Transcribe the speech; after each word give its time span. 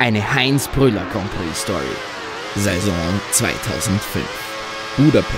Eine 0.00 0.32
Heinz 0.32 0.68
Brüller 0.68 1.04
Grand 1.10 1.28
Prix 1.32 1.62
Story. 1.62 1.82
Saison 2.54 2.94
2005. 3.32 4.24
Budapest. 4.96 5.34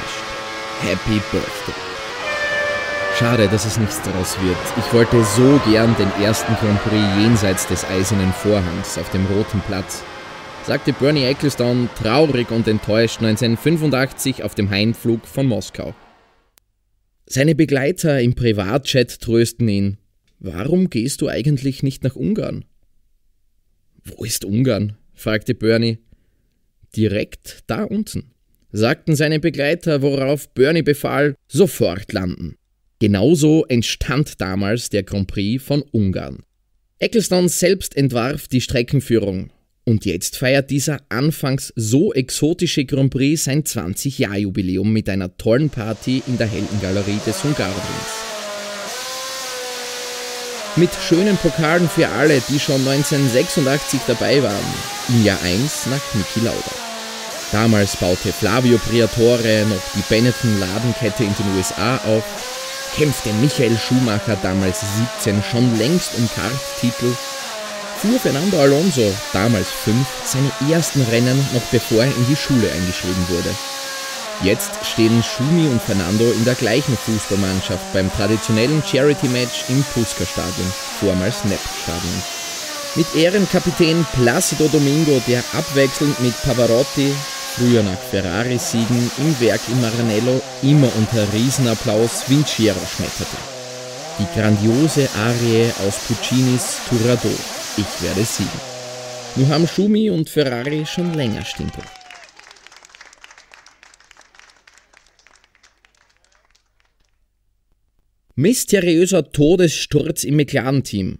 Happy 0.82 1.18
Birthday. 1.32 1.74
Schade, 3.18 3.48
dass 3.48 3.64
es 3.64 3.78
nichts 3.78 4.02
daraus 4.02 4.36
wird. 4.42 4.58
Ich 4.76 4.92
wollte 4.92 5.24
so 5.24 5.58
gern 5.70 5.96
den 5.96 6.10
ersten 6.22 6.52
Grand 6.56 6.78
Prix 6.82 7.02
jenseits 7.18 7.68
des 7.68 7.86
eisernen 7.86 8.34
Vorhangs 8.34 8.98
auf 8.98 9.10
dem 9.12 9.24
roten 9.26 9.62
Platz, 9.66 10.02
sagte 10.66 10.92
Bernie 10.92 11.24
Ecclestone 11.24 11.88
traurig 11.96 12.50
und 12.50 12.68
enttäuscht 12.68 13.22
1985 13.22 14.44
auf 14.44 14.54
dem 14.54 14.68
Heimflug 14.68 15.26
von 15.26 15.46
Moskau. 15.46 15.94
Seine 17.24 17.54
Begleiter 17.54 18.20
im 18.20 18.34
Privatchat 18.34 19.22
trösten 19.22 19.68
ihn. 19.68 19.96
Warum 20.38 20.90
gehst 20.90 21.22
du 21.22 21.28
eigentlich 21.28 21.82
nicht 21.82 22.04
nach 22.04 22.16
Ungarn? 22.16 22.66
Wo 24.16 24.24
ist 24.24 24.44
Ungarn? 24.44 24.96
fragte 25.14 25.54
Bernie. 25.54 25.98
Direkt 26.96 27.60
da 27.66 27.84
unten, 27.84 28.32
sagten 28.72 29.14
seine 29.14 29.38
Begleiter, 29.38 30.02
worauf 30.02 30.48
Bernie 30.54 30.82
befahl, 30.82 31.34
sofort 31.48 32.12
landen. 32.12 32.56
Genauso 32.98 33.64
entstand 33.66 34.40
damals 34.40 34.90
der 34.90 35.02
Grand 35.02 35.28
Prix 35.28 35.62
von 35.62 35.82
Ungarn. 35.92 36.42
Ecclestone 36.98 37.48
selbst 37.48 37.96
entwarf 37.96 38.48
die 38.48 38.60
Streckenführung 38.60 39.50
und 39.84 40.04
jetzt 40.04 40.36
feiert 40.36 40.70
dieser 40.70 41.00
anfangs 41.08 41.72
so 41.76 42.12
exotische 42.12 42.84
Grand 42.84 43.10
Prix 43.10 43.44
sein 43.44 43.64
20-Jahr-Jubiläum 43.64 44.92
mit 44.92 45.08
einer 45.08 45.36
tollen 45.36 45.70
Party 45.70 46.22
in 46.26 46.36
der 46.36 46.46
Heldengalerie 46.46 47.20
des 47.26 47.42
Hungarorinns. 47.42 48.39
Mit 50.76 50.90
schönen 50.94 51.36
Pokalen 51.36 51.88
für 51.88 52.08
alle, 52.08 52.40
die 52.48 52.60
schon 52.60 52.86
1986 52.86 54.02
dabei 54.06 54.40
waren, 54.40 54.74
im 55.08 55.24
Jahr 55.24 55.42
1 55.42 55.86
nach 55.86 56.14
Niki 56.14 56.40
Lauda. 56.44 56.56
Damals 57.50 57.96
baute 57.96 58.32
Flavio 58.32 58.78
Priatore 58.78 59.66
noch 59.68 59.82
die 59.96 60.04
Benetton-Ladenkette 60.08 61.24
in 61.24 61.34
den 61.34 61.56
USA 61.56 61.96
auf, 62.06 62.22
kämpfte 62.96 63.32
Michael 63.32 63.76
Schumacher, 63.76 64.36
damals 64.42 64.84
17, 65.18 65.42
schon 65.42 65.76
längst 65.76 66.14
um 66.16 66.28
Karttitel, 66.36 67.16
fuhr 68.00 68.20
Fernando 68.20 68.60
Alonso, 68.60 69.12
damals 69.32 69.70
5, 69.72 70.06
seine 70.24 70.72
ersten 70.72 71.02
Rennen 71.02 71.44
noch 71.52 71.64
bevor 71.72 72.04
er 72.04 72.16
in 72.16 72.26
die 72.28 72.36
Schule 72.36 72.70
eingeschrieben 72.70 73.28
wurde. 73.28 73.50
Jetzt 74.42 74.70
stehen 74.86 75.22
Schumi 75.22 75.66
und 75.68 75.82
Fernando 75.82 76.24
in 76.32 76.46
der 76.46 76.54
gleichen 76.54 76.96
Fußballmannschaft 76.96 77.92
beim 77.92 78.10
traditionellen 78.10 78.82
Charity-Match 78.82 79.64
im 79.68 79.84
Puska-Stadion, 79.92 80.72
vormals 80.98 81.44
Nepp-Stadion. 81.44 82.22
Mit 82.94 83.14
Ehrenkapitän 83.14 84.06
Placido 84.14 84.66
Domingo, 84.68 85.20
der 85.26 85.44
abwechselnd 85.52 86.18
mit 86.20 86.34
Pavarotti, 86.42 87.14
früher 87.54 87.82
nach 87.82 87.98
Ferrari-Siegen, 88.10 89.10
im 89.18 89.40
Werk 89.40 89.60
in 89.68 89.80
Maranello 89.82 90.40
immer 90.62 90.88
unter 90.96 91.30
Riesenapplaus 91.34 92.24
Vinciero 92.28 92.80
schmetterte. 92.96 93.36
Die 94.18 94.40
grandiose 94.40 95.06
Arie 95.18 95.70
aus 95.86 95.98
Puccinis 96.08 96.78
Turado, 96.88 97.30
Ich 97.76 98.02
werde 98.02 98.24
siegen. 98.24 98.60
Nur 99.36 99.48
haben 99.48 99.68
Schumi 99.68 100.08
und 100.08 100.30
Ferrari 100.30 100.86
schon 100.86 101.12
länger 101.12 101.44
Stimpel. 101.44 101.84
Mysteriöser 108.40 109.32
Todessturz 109.32 110.24
im 110.24 110.36
McLaren-Team. 110.36 111.18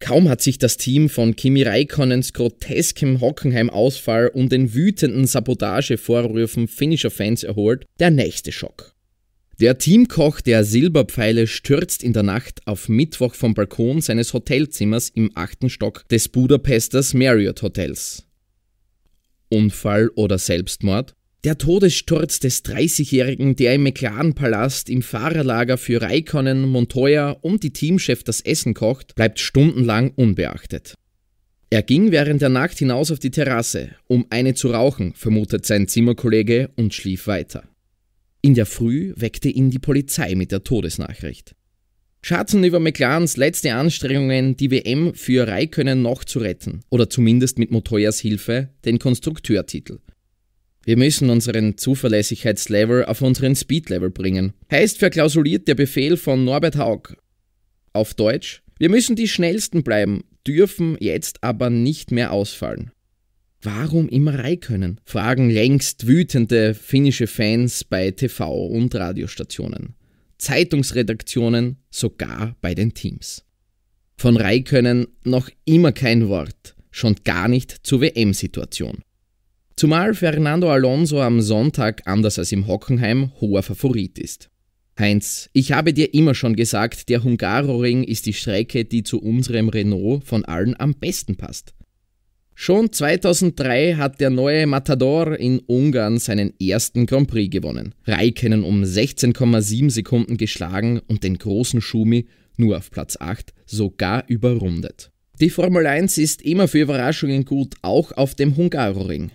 Kaum 0.00 0.28
hat 0.28 0.42
sich 0.42 0.58
das 0.58 0.76
Team 0.76 1.08
von 1.08 1.36
Kimi 1.36 1.62
Räikkönens 1.62 2.32
groteskem 2.32 3.20
Hockenheim-Ausfall 3.20 4.30
und 4.34 4.50
den 4.50 4.74
wütenden 4.74 5.28
Sabotagevorwürfen 5.28 6.66
finnischer 6.66 7.12
Fans 7.12 7.44
erholt, 7.44 7.86
der 8.00 8.10
nächste 8.10 8.50
Schock. 8.50 8.92
Der 9.60 9.78
Teamkoch 9.78 10.40
der 10.40 10.64
Silberpfeile 10.64 11.46
stürzt 11.46 12.02
in 12.02 12.12
der 12.12 12.24
Nacht 12.24 12.66
auf 12.66 12.88
Mittwoch 12.88 13.36
vom 13.36 13.54
Balkon 13.54 14.00
seines 14.00 14.34
Hotelzimmers 14.34 15.10
im 15.10 15.30
achten 15.36 15.70
Stock 15.70 16.08
des 16.08 16.28
Budapesters 16.28 17.14
Marriott 17.14 17.62
Hotels. 17.62 18.24
Unfall 19.48 20.08
oder 20.16 20.38
Selbstmord? 20.38 21.14
Der 21.46 21.58
Todessturz 21.58 22.40
des 22.40 22.64
30-Jährigen, 22.64 23.54
der 23.54 23.76
im 23.76 23.84
McLaren-Palast 23.84 24.90
im 24.90 25.00
Fahrerlager 25.00 25.78
für 25.78 26.02
Raikkonen, 26.02 26.66
Montoya 26.66 27.30
und 27.40 27.62
die 27.62 27.72
Teamchef 27.72 28.24
das 28.24 28.40
Essen 28.40 28.74
kocht, 28.74 29.14
bleibt 29.14 29.38
stundenlang 29.38 30.10
unbeachtet. 30.16 30.94
Er 31.70 31.84
ging 31.84 32.10
während 32.10 32.42
der 32.42 32.48
Nacht 32.48 32.80
hinaus 32.80 33.12
auf 33.12 33.20
die 33.20 33.30
Terrasse, 33.30 33.90
um 34.08 34.26
eine 34.28 34.54
zu 34.54 34.72
rauchen, 34.72 35.12
vermutet 35.14 35.64
sein 35.66 35.86
Zimmerkollege 35.86 36.70
und 36.74 36.94
schlief 36.94 37.28
weiter. 37.28 37.62
In 38.42 38.54
der 38.54 38.66
Früh 38.66 39.12
weckte 39.14 39.48
ihn 39.48 39.70
die 39.70 39.78
Polizei 39.78 40.34
mit 40.34 40.50
der 40.50 40.64
Todesnachricht. 40.64 41.54
Schatzen 42.22 42.64
über 42.64 42.80
McLarens 42.80 43.36
letzte 43.36 43.72
Anstrengungen, 43.72 44.56
die 44.56 44.72
WM 44.72 45.14
für 45.14 45.46
Raikönnen 45.46 46.02
noch 46.02 46.24
zu 46.24 46.40
retten, 46.40 46.80
oder 46.90 47.08
zumindest 47.08 47.60
mit 47.60 47.70
Montoyas 47.70 48.18
Hilfe 48.18 48.70
den 48.84 48.98
Konstrukteurtitel. 48.98 50.00
Wir 50.86 50.96
müssen 50.96 51.30
unseren 51.30 51.76
Zuverlässigkeitslevel 51.76 53.06
auf 53.06 53.20
unseren 53.20 53.56
Speedlevel 53.56 54.10
bringen. 54.10 54.52
Heißt 54.70 54.98
verklausuliert 54.98 55.66
der 55.66 55.74
Befehl 55.74 56.16
von 56.16 56.44
Norbert 56.44 56.76
Haug. 56.76 57.16
Auf 57.92 58.14
Deutsch, 58.14 58.62
wir 58.78 58.88
müssen 58.88 59.16
die 59.16 59.26
Schnellsten 59.26 59.82
bleiben, 59.82 60.22
dürfen 60.46 60.96
jetzt 61.00 61.42
aber 61.42 61.70
nicht 61.70 62.12
mehr 62.12 62.30
ausfallen. 62.30 62.92
Warum 63.60 64.08
immer 64.08 64.40
können? 64.58 65.00
fragen 65.04 65.50
längst 65.50 66.06
wütende 66.06 66.72
finnische 66.72 67.26
Fans 67.26 67.82
bei 67.82 68.12
TV- 68.12 68.68
und 68.68 68.94
Radiostationen, 68.94 69.96
Zeitungsredaktionen, 70.38 71.78
sogar 71.90 72.54
bei 72.60 72.76
den 72.76 72.94
Teams. 72.94 73.44
Von 74.16 74.36
Raikönnen 74.36 75.08
noch 75.24 75.50
immer 75.64 75.90
kein 75.90 76.28
Wort, 76.28 76.76
schon 76.92 77.16
gar 77.24 77.48
nicht 77.48 77.72
zur 77.84 78.02
WM-Situation. 78.02 79.02
Zumal 79.78 80.14
Fernando 80.14 80.72
Alonso 80.72 81.20
am 81.20 81.42
Sonntag 81.42 82.00
anders 82.06 82.38
als 82.38 82.50
im 82.50 82.66
Hockenheim 82.66 83.30
hoher 83.42 83.62
Favorit 83.62 84.18
ist. 84.18 84.48
Heinz, 84.98 85.50
ich 85.52 85.72
habe 85.72 85.92
dir 85.92 86.14
immer 86.14 86.34
schon 86.34 86.56
gesagt, 86.56 87.10
der 87.10 87.22
Hungaroring 87.22 88.02
ist 88.02 88.24
die 88.24 88.32
Strecke, 88.32 88.86
die 88.86 89.02
zu 89.02 89.20
unserem 89.20 89.68
Renault 89.68 90.24
von 90.24 90.46
allen 90.46 90.80
am 90.80 90.94
besten 90.94 91.36
passt. 91.36 91.74
Schon 92.54 92.90
2003 92.90 93.96
hat 93.96 94.18
der 94.18 94.30
neue 94.30 94.66
Matador 94.66 95.38
in 95.38 95.58
Ungarn 95.58 96.16
seinen 96.16 96.58
ersten 96.58 97.04
Grand 97.04 97.28
Prix 97.28 97.50
gewonnen. 97.50 97.94
Raikkonen 98.06 98.64
um 98.64 98.82
16,7 98.82 99.90
Sekunden 99.90 100.38
geschlagen 100.38 101.02
und 101.06 101.22
den 101.22 101.36
großen 101.36 101.82
Schumi 101.82 102.28
nur 102.56 102.78
auf 102.78 102.90
Platz 102.90 103.18
8 103.20 103.52
sogar 103.66 104.24
überrundet. 104.26 105.10
Die 105.38 105.50
Formel 105.50 105.86
1 105.86 106.16
ist 106.16 106.40
immer 106.40 106.66
für 106.66 106.80
Überraschungen 106.80 107.44
gut, 107.44 107.74
auch 107.82 108.12
auf 108.12 108.34
dem 108.34 108.56
Hungaroring. 108.56 109.32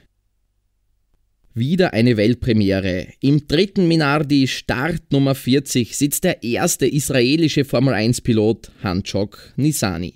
Wieder 1.54 1.92
eine 1.92 2.16
Weltpremiere. 2.16 3.08
Im 3.20 3.46
dritten 3.46 3.86
Minardi 3.90 4.48
Start 4.48 5.12
Nummer 5.12 5.36
40 5.36 5.98
sitzt 5.98 6.24
der 6.24 6.44
erste 6.44 6.88
israelische 6.88 7.66
Formel 7.66 7.94
1-Pilot 7.94 8.72
Hanchok 8.82 9.52
Nisani. 9.58 10.16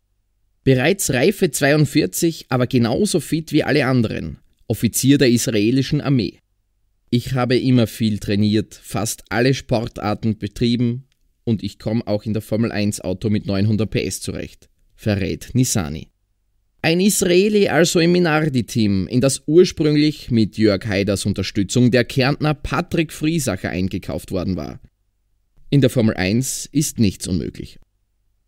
Bereits 0.63 1.11
Reife 1.11 1.51
42, 1.51 2.45
aber 2.47 2.67
genauso 2.67 3.19
fit 3.19 3.51
wie 3.51 3.63
alle 3.63 3.85
anderen. 3.85 4.37
Offizier 4.69 5.17
der 5.17 5.29
israelischen 5.29 5.99
Armee. 5.99 6.39
Ich 7.09 7.33
habe 7.33 7.57
immer 7.57 7.85
viel 7.85 8.19
trainiert, 8.19 8.73
fast 8.73 9.25
alle 9.27 9.53
Sportarten 9.53 10.37
betrieben 10.37 11.03
und 11.43 11.63
ich 11.63 11.79
komme 11.79 12.07
auch 12.07 12.23
in 12.23 12.31
der 12.31 12.41
Formel 12.41 12.71
1 12.71 13.01
Auto 13.01 13.29
mit 13.29 13.45
900 13.45 13.89
PS 13.91 14.21
zurecht, 14.21 14.69
verrät 14.95 15.49
Nisani. 15.53 16.07
Ein 16.85 16.99
Israeli 16.99 17.67
also 17.67 17.99
im 17.99 18.11
Minardi-Team, 18.11 19.07
in 19.07 19.19
das 19.19 19.41
ursprünglich 19.47 20.29
mit 20.29 20.55
Jörg 20.59 20.85
Haiders 20.85 21.25
Unterstützung 21.25 21.89
der 21.89 22.03
Kärntner 22.03 22.53
Patrick 22.53 23.11
Friesacher 23.11 23.71
eingekauft 23.71 24.31
worden 24.31 24.55
war. 24.55 24.79
In 25.71 25.81
der 25.81 25.89
Formel 25.89 26.13
1 26.13 26.67
ist 26.71 26.99
nichts 26.99 27.27
unmöglich. 27.27 27.79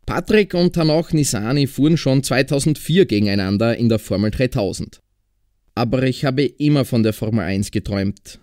Patrick 0.05 0.53
und 0.53 0.77
Hanoch 0.77 1.13
Nisani 1.13 1.65
fuhren 1.65 1.97
schon 1.97 2.21
2004 2.21 3.07
gegeneinander 3.07 3.75
in 3.75 3.89
der 3.89 3.97
Formel 3.97 4.29
3000. 4.29 5.01
Aber 5.73 6.03
ich 6.03 6.23
habe 6.23 6.43
immer 6.43 6.85
von 6.85 7.01
der 7.01 7.13
Formel 7.13 7.43
1 7.43 7.71
geträumt. 7.71 8.37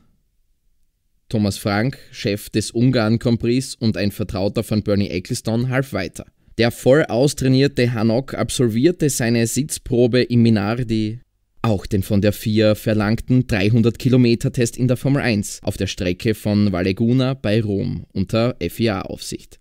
Thomas 1.29 1.57
Frank, 1.57 1.99
Chef 2.11 2.51
des 2.51 2.73
Ungarn 2.73 3.21
Prix 3.21 3.77
und 3.77 3.97
ein 3.97 4.11
Vertrauter 4.11 4.65
von 4.65 4.83
Bernie 4.83 5.11
Ecclestone, 5.11 5.69
half 5.69 5.93
weiter. 5.93 6.27
Der 6.59 6.71
voll 6.71 7.05
austrainierte 7.05 7.93
Hanok 7.95 8.35
absolvierte 8.35 9.11
seine 9.11 9.47
Sitzprobe 9.47 10.23
im 10.23 10.43
Minardi, 10.43 11.21
auch 11.63 11.87
den 11.87 12.03
von 12.03 12.21
der 12.21 12.35
FIA 12.35 12.75
verlangten 12.75 13.47
300-Kilometer-Test 13.47 14.77
in 14.77 14.87
der 14.87 14.99
Formel 14.99 15.23
1 15.23 15.61
auf 15.63 15.79
der 15.79 15.87
Strecke 15.87 16.35
von 16.35 16.73
Valleguna 16.73 17.33
bei 17.33 17.63
Rom 17.63 18.05
unter 18.13 18.55
FIA-Aufsicht. 18.61 19.59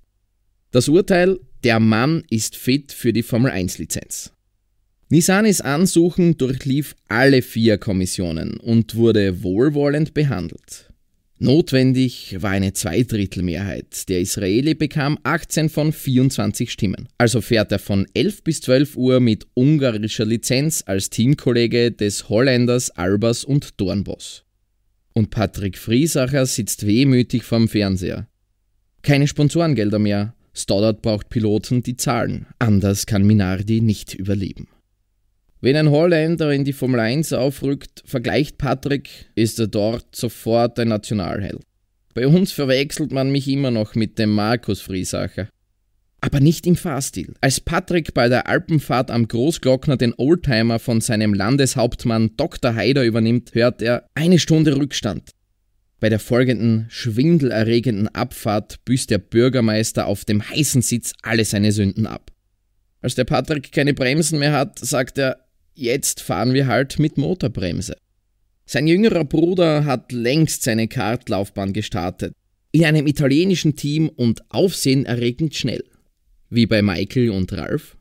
Das 0.72 0.90
Urteil, 0.90 1.40
der 1.64 1.80
Mann 1.80 2.24
ist 2.30 2.58
fit 2.58 2.92
für 2.92 3.14
die 3.14 3.24
Formel 3.24 3.52
1-Lizenz. 3.52 4.34
Nisanis 5.10 5.62
Ansuchen 5.62 6.38
durchlief 6.38 6.94
alle 7.08 7.42
vier 7.42 7.78
Kommissionen 7.78 8.58
und 8.58 8.96
wurde 8.96 9.42
wohlwollend 9.42 10.14
behandelt. 10.14 10.93
Notwendig 11.44 12.38
war 12.42 12.52
eine 12.52 12.72
Zweidrittelmehrheit. 12.72 14.08
Der 14.08 14.22
Israeli 14.22 14.76
bekam 14.76 15.20
18 15.24 15.68
von 15.68 15.92
24 15.92 16.72
Stimmen. 16.72 17.10
Also 17.18 17.42
fährt 17.42 17.70
er 17.74 17.80
von 17.80 18.08
11 18.14 18.46
bis 18.46 18.62
12 18.62 18.96
Uhr 18.96 19.20
mit 19.20 19.46
ungarischer 19.54 20.24
Lizenz 20.24 20.86
als 20.86 21.10
Teamkollege 21.10 21.92
des 21.92 22.30
Holländers 22.30 22.92
Albers 22.92 23.44
und 23.44 23.82
Dornbos. 23.82 24.46
Und 25.12 25.32
Patrick 25.32 25.78
Friesacher 25.78 26.46
sitzt 26.46 26.88
wehmütig 26.88 27.44
vorm 27.44 27.68
Fernseher. 27.68 28.30
Keine 29.02 29.28
Sponsorengelder 29.28 30.00
mehr. 30.00 30.36
Stoddard 30.54 31.02
braucht 31.02 31.28
Piloten, 31.28 31.84
die 31.84 31.98
zahlen. 31.98 32.46
Anders 32.60 33.06
kann 33.06 33.28
Minardi 33.28 33.82
nicht 33.82 34.14
überleben. 34.14 34.70
Wenn 35.64 35.78
ein 35.78 35.92
Holländer 35.92 36.52
in 36.52 36.66
die 36.66 36.74
Formel 36.74 37.00
1 37.00 37.32
aufrückt, 37.32 38.04
vergleicht 38.06 38.58
Patrick, 38.58 39.28
ist 39.34 39.62
er 39.62 39.68
dort 39.68 40.14
sofort 40.14 40.78
ein 40.78 40.90
Nationalheld. 40.90 41.62
Bei 42.14 42.28
uns 42.28 42.52
verwechselt 42.52 43.14
man 43.14 43.32
mich 43.32 43.48
immer 43.48 43.72
noch 43.72 43.96
mit 43.96 44.20
dem 44.20 44.32
Markus 44.32 44.82
Friesacher. 44.82 45.48
Aber 46.20 46.42
nicht 46.42 46.68
im 46.68 46.76
Fahrstil. 46.76 47.34
Als 47.40 47.62
Patrick 47.62 48.14
bei 48.14 48.28
der 48.28 48.50
Alpenfahrt 48.50 49.10
am 49.10 49.26
Großglockner 49.26 49.96
den 49.96 50.14
Oldtimer 50.18 50.80
von 50.80 51.00
seinem 51.00 51.34
Landeshauptmann 51.34 52.32
Dr. 52.36 52.76
Haider 52.76 53.06
übernimmt, 53.06 53.56
hört 53.56 53.82
er 53.82 54.06
eine 54.16 54.40
Stunde 54.40 54.76
Rückstand. 54.76 55.30
Bei 56.02 56.10
der 56.10 56.20
folgenden 56.20 56.88
schwindelerregenden 56.90 58.10
Abfahrt 58.10 58.84
büßt 58.84 59.10
der 59.10 59.20
Bürgermeister 59.20 60.08
auf 60.08 60.26
dem 60.26 60.44
heißen 60.46 60.82
Sitz 60.82 61.14
alle 61.22 61.46
seine 61.46 61.72
Sünden 61.72 62.06
ab. 62.06 62.32
Als 63.02 63.16
der 63.16 63.24
Patrick 63.26 63.72
keine 63.72 63.94
Bremsen 63.94 64.40
mehr 64.40 64.52
hat, 64.52 64.80
sagt 64.80 65.18
er, 65.18 65.43
Jetzt 65.76 66.22
fahren 66.22 66.54
wir 66.54 66.68
halt 66.68 67.00
mit 67.00 67.18
Motorbremse. 67.18 67.96
Sein 68.66 68.88
jüngerer 68.88 69.26
Bruder 69.26 69.86
hat 69.86 70.12
längst 70.12 70.64
seine 70.64 70.88
Kartlaufbahn 70.88 71.74
gestartet. 71.74 72.34
In 72.72 72.86
einem 72.86 73.08
italienischen 73.08 73.76
Team 73.76 74.10
und 74.10 74.42
aufsehenerregend 74.50 75.56
schnell. 75.56 75.84
Wie 76.50 76.66
bei 76.66 76.82
Michael 76.82 77.32
und 77.32 77.52
Ralf. 77.54 77.98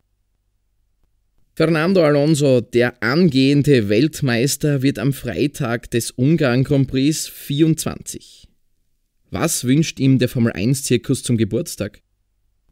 Fernando 1.55 2.03
Alonso, 2.03 2.61
der 2.61 3.03
angehende 3.03 3.89
Weltmeister, 3.89 4.83
wird 4.83 4.99
am 4.99 5.13
Freitag 5.13 5.91
des 5.91 6.11
Ungarn 6.11 6.65
Grand 6.65 6.89
Prix 6.89 7.29
24. 7.29 8.49
Was 9.31 9.65
wünscht 9.65 10.01
ihm 10.01 10.19
der 10.19 10.29
Formel 10.29 10.53
1 10.53 10.83
Zirkus 10.85 11.23
zum 11.23 11.37
Geburtstag? 11.37 12.01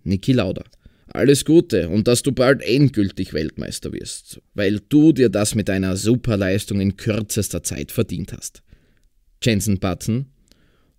Niki 0.05 0.33
Lauda. 0.33 0.65
Alles 1.13 1.45
Gute 1.45 1.89
und 1.89 2.07
dass 2.07 2.23
du 2.23 2.31
bald 2.31 2.63
endgültig 2.63 3.33
Weltmeister 3.33 3.93
wirst, 3.93 4.41
weil 4.55 4.79
du 4.79 5.13
dir 5.13 5.29
das 5.29 5.57
mit 5.57 5.69
einer 5.69 5.97
Superleistung 5.97 6.81
in 6.81 6.97
kürzester 6.97 7.65
Zeit 7.65 7.91
verdient 7.91 8.33
hast. 8.33 8.63
Jensen 9.43 9.81
Button, 9.81 10.27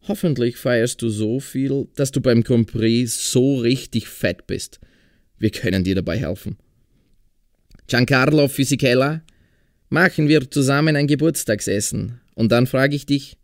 hoffentlich 0.01 0.57
feierst 0.57 1.01
du 1.01 1.07
so 1.07 1.39
viel, 1.39 1.87
dass 1.95 2.11
du 2.11 2.19
beim 2.19 2.43
Grand 2.43 2.67
Prix 2.67 3.31
so 3.31 3.59
richtig 3.59 4.09
fett 4.09 4.47
bist. 4.47 4.81
Wir 5.37 5.49
können 5.49 5.85
dir 5.85 5.95
dabei 5.95 6.17
helfen. 6.17 6.57
Giancarlo 7.87 8.49
Fisichella, 8.49 9.23
machen 9.87 10.27
wir 10.27 10.51
zusammen 10.51 10.97
ein 10.97 11.07
Geburtstagsessen 11.07 12.19
und 12.35 12.51
dann 12.51 12.67
frage 12.67 12.97
ich 12.97 13.05
dich, 13.05 13.37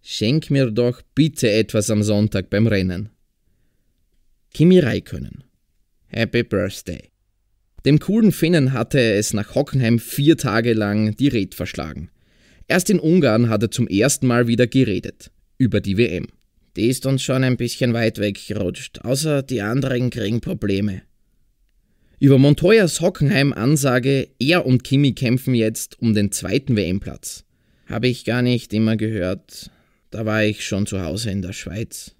schenk 0.00 0.50
mir 0.50 0.70
doch 0.70 1.02
bitte 1.14 1.50
etwas 1.50 1.90
am 1.90 2.02
Sonntag 2.02 2.48
beim 2.48 2.66
Rennen. 2.66 3.10
Kimi 4.54 4.78
Räikkönen 4.78 5.45
Happy 6.08 6.42
Birthday. 6.42 7.10
Dem 7.84 7.98
coolen 7.98 8.32
Finnen 8.32 8.72
hatte 8.72 9.00
es 9.00 9.32
nach 9.32 9.54
Hockenheim 9.54 9.98
vier 9.98 10.36
Tage 10.36 10.72
lang 10.72 11.16
die 11.16 11.28
Red 11.28 11.54
verschlagen. 11.54 12.10
Erst 12.68 12.90
in 12.90 12.98
Ungarn 12.98 13.48
hat 13.48 13.62
er 13.62 13.70
zum 13.70 13.86
ersten 13.86 14.26
Mal 14.26 14.48
wieder 14.48 14.66
geredet. 14.66 15.30
Über 15.58 15.80
die 15.80 15.96
WM. 15.96 16.26
Die 16.76 16.88
ist 16.88 17.06
uns 17.06 17.22
schon 17.22 17.44
ein 17.44 17.56
bisschen 17.56 17.94
weit 17.94 18.18
weggerutscht, 18.18 19.00
außer 19.02 19.42
die 19.42 19.62
anderen 19.62 20.10
kriegen 20.10 20.40
Probleme. 20.40 21.02
Über 22.18 22.38
Montoyas 22.38 23.00
Hockenheim-Ansage, 23.00 24.28
er 24.38 24.66
und 24.66 24.84
Kimi 24.84 25.12
kämpfen 25.12 25.54
jetzt 25.54 26.00
um 26.00 26.12
den 26.12 26.32
zweiten 26.32 26.76
WM-Platz. 26.76 27.44
Habe 27.86 28.08
ich 28.08 28.24
gar 28.24 28.42
nicht 28.42 28.72
immer 28.72 28.96
gehört. 28.96 29.70
Da 30.10 30.26
war 30.26 30.42
ich 30.42 30.64
schon 30.64 30.86
zu 30.86 31.02
Hause 31.02 31.30
in 31.30 31.42
der 31.42 31.52
Schweiz. 31.52 32.15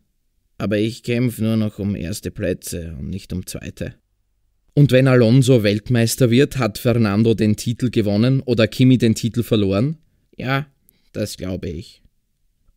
Aber 0.59 0.79
ich 0.79 1.03
kämpfe 1.03 1.43
nur 1.43 1.57
noch 1.57 1.79
um 1.79 1.95
erste 1.95 2.31
Plätze 2.31 2.95
und 2.99 3.11
nicht 3.11 3.33
um 3.33 3.47
zweite. 3.47 3.95
Und 4.75 4.93
wenn 4.93 5.09
Alonso 5.09 5.63
Weltmeister 5.63 6.31
wird, 6.31 6.59
hat 6.59 6.79
Fernando 6.79 7.35
den 7.35 7.57
Titel 7.57 7.91
gewonnen 7.91 8.41
oder 8.41 8.67
Kimi 8.69 8.99
den 8.99 9.15
Titel 9.15 9.43
verloren? 9.43 9.97
Ja, 10.37 10.67
das 11.13 11.37
glaube 11.37 11.69
ich. 11.69 12.03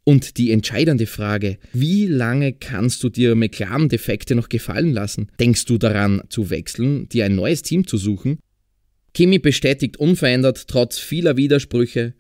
Und 0.06 0.38
die 0.38 0.52
entscheidende 0.52 1.06
Frage, 1.06 1.58
wie 1.74 2.08
lange 2.08 2.54
kannst 2.54 3.04
du 3.04 3.10
dir 3.10 3.36
McLaren-Defekte 3.36 4.34
noch 4.34 4.50
gefallen 4.50 4.94
lassen? 4.94 5.30
Denkst 5.40 5.66
du 5.66 5.78
daran 5.78 6.24
zu 6.30 6.50
wechseln, 6.50 7.08
dir 7.10 7.26
ein 7.26 7.36
neues 7.36 7.62
Team 7.62 7.86
zu 7.86 7.98
suchen? 7.98 8.40
Kimi 9.14 9.40
bestätigt 9.40 9.98
unverändert 9.98 10.68
trotz 10.68 10.98
vieler 10.98 11.38
Widersprüche, 11.38 12.14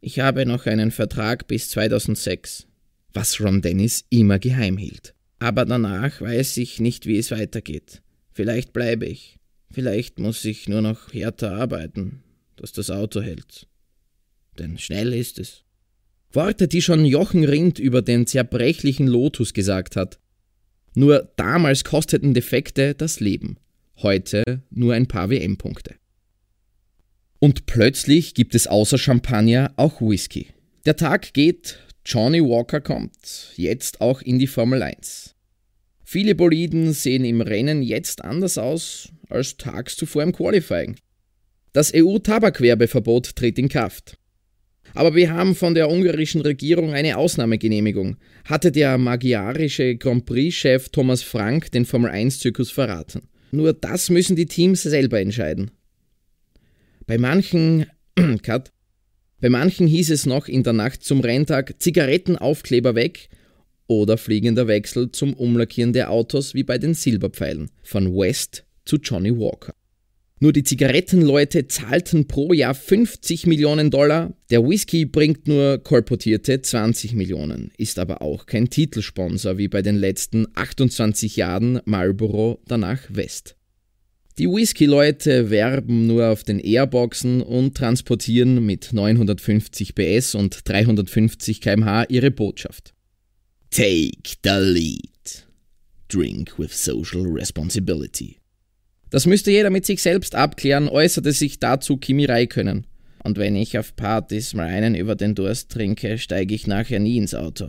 ich 0.00 0.20
habe 0.20 0.44
noch 0.44 0.66
einen 0.66 0.90
Vertrag 0.90 1.46
bis 1.46 1.70
2006 1.70 2.66
was 3.14 3.40
Ron 3.40 3.62
Dennis 3.62 4.04
immer 4.10 4.38
geheim 4.38 4.76
hielt. 4.76 5.14
Aber 5.38 5.64
danach 5.64 6.20
weiß 6.20 6.56
ich 6.58 6.80
nicht, 6.80 7.06
wie 7.06 7.18
es 7.18 7.30
weitergeht. 7.30 8.02
Vielleicht 8.32 8.72
bleibe 8.72 9.06
ich. 9.06 9.38
Vielleicht 9.70 10.18
muss 10.18 10.44
ich 10.44 10.68
nur 10.68 10.82
noch 10.82 11.12
härter 11.12 11.52
arbeiten, 11.52 12.22
dass 12.56 12.72
das 12.72 12.90
Auto 12.90 13.20
hält. 13.20 13.66
Denn 14.58 14.78
schnell 14.78 15.12
ist 15.12 15.38
es. 15.38 15.64
Worte, 16.32 16.68
die 16.68 16.82
schon 16.82 17.04
Jochen 17.04 17.44
Rindt 17.44 17.78
über 17.78 18.02
den 18.02 18.26
zerbrechlichen 18.26 19.06
Lotus 19.06 19.54
gesagt 19.54 19.96
hat. 19.96 20.18
Nur 20.94 21.32
damals 21.36 21.84
kosteten 21.84 22.34
Defekte 22.34 22.94
das 22.94 23.20
Leben, 23.20 23.58
heute 23.98 24.62
nur 24.70 24.94
ein 24.94 25.06
paar 25.06 25.30
WM-Punkte. 25.30 25.94
Und 27.40 27.66
plötzlich 27.66 28.34
gibt 28.34 28.54
es 28.54 28.66
außer 28.66 28.96
Champagner 28.96 29.72
auch 29.76 30.00
Whisky. 30.00 30.48
Der 30.86 30.96
Tag 30.96 31.34
geht, 31.34 31.78
Johnny 32.06 32.42
Walker 32.42 32.82
kommt, 32.82 33.52
jetzt 33.56 34.02
auch 34.02 34.20
in 34.20 34.38
die 34.38 34.46
Formel 34.46 34.82
1. 34.82 35.34
Viele 36.04 36.34
Boliden 36.34 36.92
sehen 36.92 37.24
im 37.24 37.40
Rennen 37.40 37.82
jetzt 37.82 38.22
anders 38.22 38.58
aus 38.58 39.08
als 39.30 39.56
tags 39.56 39.96
zuvor 39.96 40.22
im 40.22 40.32
Qualifying. 40.32 40.96
Das 41.72 41.92
EU-Tabakwerbeverbot 41.94 43.34
tritt 43.34 43.58
in 43.58 43.70
Kraft. 43.70 44.18
Aber 44.92 45.14
wir 45.14 45.32
haben 45.32 45.54
von 45.54 45.74
der 45.74 45.90
ungarischen 45.90 46.42
Regierung 46.42 46.92
eine 46.92 47.16
Ausnahmegenehmigung, 47.16 48.16
hatte 48.44 48.70
der 48.70 48.98
magyarische 48.98 49.96
Grand 49.96 50.26
Prix-Chef 50.26 50.90
Thomas 50.90 51.22
Frank 51.22 51.72
den 51.72 51.86
Formel 51.86 52.10
1-Zirkus 52.10 52.70
verraten. 52.70 53.28
Nur 53.50 53.72
das 53.72 54.10
müssen 54.10 54.36
die 54.36 54.46
Teams 54.46 54.82
selber 54.82 55.20
entscheiden. 55.20 55.70
Bei 57.06 57.16
manchen 57.16 57.86
Cut, 58.42 58.72
bei 59.44 59.50
manchen 59.50 59.86
hieß 59.86 60.10
es 60.10 60.24
noch 60.24 60.48
in 60.48 60.62
der 60.62 60.72
Nacht 60.72 61.04
zum 61.04 61.20
Renntag 61.20 61.74
Zigarettenaufkleber 61.78 62.94
weg 62.94 63.28
oder 63.86 64.16
fliegender 64.16 64.68
Wechsel 64.68 65.12
zum 65.12 65.34
Umlackieren 65.34 65.92
der 65.92 66.10
Autos 66.10 66.54
wie 66.54 66.62
bei 66.62 66.78
den 66.78 66.94
Silberpfeilen 66.94 67.70
von 67.82 68.16
West 68.16 68.64
zu 68.86 68.96
Johnny 68.96 69.38
Walker. 69.38 69.74
Nur 70.40 70.54
die 70.54 70.62
Zigarettenleute 70.62 71.68
zahlten 71.68 72.26
pro 72.26 72.54
Jahr 72.54 72.74
50 72.74 73.46
Millionen 73.46 73.90
Dollar, 73.90 74.32
der 74.48 74.66
Whisky 74.66 75.04
bringt 75.04 75.46
nur 75.46 75.76
kolportierte 75.76 76.62
20 76.62 77.12
Millionen, 77.12 77.70
ist 77.76 77.98
aber 77.98 78.22
auch 78.22 78.46
kein 78.46 78.70
Titelsponsor 78.70 79.58
wie 79.58 79.68
bei 79.68 79.82
den 79.82 79.96
letzten 79.96 80.46
28 80.54 81.36
Jahren 81.36 81.82
Marlboro 81.84 82.62
danach 82.66 83.02
West. 83.10 83.56
Die 84.36 84.48
Whisky-Leute 84.48 85.50
werben 85.50 86.08
nur 86.08 86.28
auf 86.28 86.42
den 86.42 86.58
Airboxen 86.58 87.40
und 87.40 87.76
transportieren 87.76 88.66
mit 88.66 88.92
950 88.92 89.94
PS 89.94 90.34
und 90.34 90.68
350 90.68 91.60
km/h 91.60 92.06
ihre 92.08 92.32
Botschaft. 92.32 92.94
Take 93.70 94.38
the 94.42 94.58
lead. 94.58 95.46
Drink 96.08 96.58
with 96.58 96.72
social 96.72 97.22
responsibility. 97.22 98.38
Das 99.10 99.24
müsste 99.26 99.52
jeder 99.52 99.70
mit 99.70 99.86
sich 99.86 100.02
selbst 100.02 100.34
abklären, 100.34 100.88
äußerte 100.88 101.30
sich 101.30 101.60
dazu 101.60 101.96
Kimi 101.96 102.24
Räikkönen. 102.24 102.88
Und 103.22 103.38
wenn 103.38 103.54
ich 103.54 103.78
auf 103.78 103.94
Partys 103.94 104.52
mal 104.52 104.66
einen 104.66 104.96
über 104.96 105.14
den 105.14 105.36
Durst 105.36 105.70
trinke, 105.70 106.18
steige 106.18 106.56
ich 106.56 106.66
nachher 106.66 106.98
nie 106.98 107.18
ins 107.18 107.36
Auto. 107.36 107.68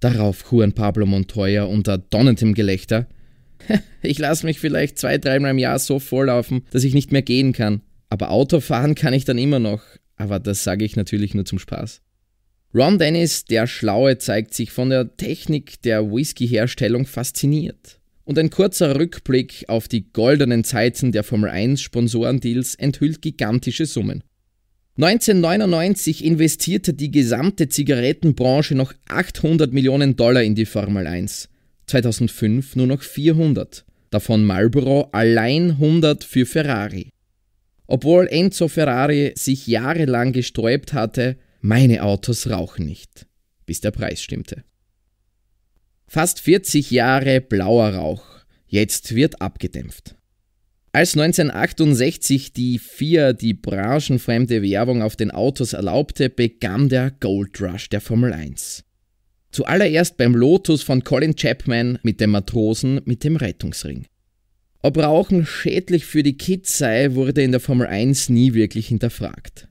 Darauf 0.00 0.38
fuhren 0.38 0.72
Pablo 0.72 1.04
Montoya 1.04 1.64
unter 1.64 1.98
donnerndem 1.98 2.54
Gelächter– 2.54 3.06
Ich 4.02 4.18
lasse 4.18 4.46
mich 4.46 4.60
vielleicht 4.60 4.98
zwei, 4.98 5.18
dreimal 5.18 5.50
im 5.50 5.58
Jahr 5.58 5.78
so 5.78 5.98
volllaufen, 5.98 6.62
dass 6.70 6.84
ich 6.84 6.94
nicht 6.94 7.10
mehr 7.10 7.22
gehen 7.22 7.52
kann. 7.52 7.82
Aber 8.08 8.30
Autofahren 8.30 8.94
kann 8.94 9.12
ich 9.12 9.24
dann 9.24 9.38
immer 9.38 9.58
noch. 9.58 9.82
Aber 10.16 10.38
das 10.38 10.64
sage 10.64 10.84
ich 10.84 10.96
natürlich 10.96 11.34
nur 11.34 11.44
zum 11.44 11.58
Spaß. 11.58 12.00
Ron 12.74 12.98
Dennis, 12.98 13.44
der 13.44 13.66
Schlaue, 13.66 14.18
zeigt 14.18 14.54
sich 14.54 14.70
von 14.70 14.90
der 14.90 15.16
Technik 15.16 15.80
der 15.82 16.10
Whisky-Herstellung 16.10 17.06
fasziniert. 17.06 17.98
Und 18.24 18.38
ein 18.38 18.50
kurzer 18.50 18.98
Rückblick 18.98 19.64
auf 19.68 19.88
die 19.88 20.12
goldenen 20.12 20.64
Zeiten 20.64 21.12
der 21.12 21.24
Formel 21.24 21.48
1 21.48 21.80
Sponsorendeals 21.80 22.74
enthüllt 22.74 23.22
gigantische 23.22 23.86
Summen. 23.86 24.22
1999 24.96 26.24
investierte 26.24 26.92
die 26.92 27.10
gesamte 27.10 27.68
Zigarettenbranche 27.68 28.74
noch 28.74 28.92
800 29.08 29.72
Millionen 29.72 30.16
Dollar 30.16 30.42
in 30.42 30.54
die 30.54 30.66
Formel 30.66 31.06
1. 31.06 31.48
2005 31.88 32.76
nur 32.76 32.86
noch 32.86 33.02
400. 33.02 33.84
Davon 34.10 34.44
Marlboro 34.44 35.08
allein 35.12 35.72
100 35.72 36.24
für 36.24 36.46
Ferrari. 36.46 37.10
Obwohl 37.86 38.26
Enzo 38.28 38.68
Ferrari 38.68 39.32
sich 39.34 39.66
jahrelang 39.66 40.32
gesträubt 40.32 40.92
hatte, 40.92 41.36
meine 41.60 42.02
Autos 42.02 42.48
rauchen 42.48 42.86
nicht, 42.86 43.26
bis 43.66 43.80
der 43.80 43.90
Preis 43.90 44.22
stimmte. 44.22 44.64
Fast 46.06 46.40
40 46.40 46.90
Jahre 46.90 47.40
blauer 47.40 47.94
Rauch, 47.94 48.24
jetzt 48.66 49.14
wird 49.14 49.40
abgedämpft. 49.42 50.14
Als 50.92 51.14
1968 51.16 52.52
die 52.52 52.78
FIA 52.78 53.34
die 53.34 53.54
branchenfremde 53.54 54.62
Werbung 54.62 55.02
auf 55.02 55.16
den 55.16 55.30
Autos 55.30 55.74
erlaubte, 55.74 56.30
begann 56.30 56.88
der 56.88 57.10
Gold 57.10 57.60
Rush 57.60 57.90
der 57.90 58.00
Formel 58.00 58.32
1. 58.32 58.84
Zuallererst 59.50 60.16
beim 60.16 60.34
Lotus 60.34 60.82
von 60.82 61.04
Colin 61.04 61.34
Chapman 61.34 61.98
mit 62.02 62.20
dem 62.20 62.30
Matrosen 62.30 63.00
mit 63.04 63.24
dem 63.24 63.36
Rettungsring. 63.36 64.06
Ob 64.80 64.98
Rauchen 64.98 65.44
schädlich 65.46 66.04
für 66.04 66.22
die 66.22 66.36
Kids 66.36 66.78
sei, 66.78 67.14
wurde 67.14 67.42
in 67.42 67.50
der 67.50 67.60
Formel 67.60 67.86
1 67.86 68.28
nie 68.28 68.54
wirklich 68.54 68.88
hinterfragt. 68.88 69.68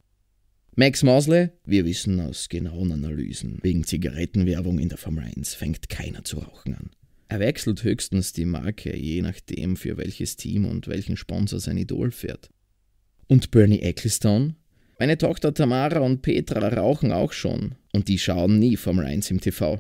Max 0.76 1.02
Mosley, 1.02 1.50
wir 1.66 1.86
wissen 1.86 2.20
aus 2.20 2.50
genauen 2.50 2.92
Analysen, 2.92 3.60
wegen 3.64 3.84
Zigarettenwerbung 3.84 4.80
in 4.80 4.90
der 4.90 4.98
Formel 4.98 5.24
1 5.24 5.56
fängt 5.56 5.90
keiner 5.90 6.24
zu 6.24 6.40
rauchen 6.40 6.76
an. 6.76 6.92
Er 7.30 7.40
wechselt 7.40 7.84
höchstens 7.84 8.32
die 8.32 8.46
Marke, 8.46 8.96
je 8.96 9.22
nachdem, 9.22 9.76
für 9.76 9.98
welches 9.98 10.36
Team 10.36 10.66
und 10.66 10.88
welchen 10.88 11.18
Sponsor 11.18 11.60
sein 11.60 11.78
Idol 11.78 12.12
fährt. 12.12 12.50
Und 13.28 13.52
Bernie 13.52 13.82
Ecclestone? 13.82 14.56
Meine 15.00 15.18
Tochter 15.18 15.54
Tamara 15.54 16.00
und 16.00 16.24
Petra 16.24 16.68
rauchen 16.70 17.12
auch 17.12 17.32
schon 17.32 17.76
und 17.94 18.08
die 18.08 18.18
schauen 18.18 18.58
nie 18.58 18.78
Formel 18.78 19.06
1 19.06 19.30
im 19.30 19.40
TV. 19.40 19.80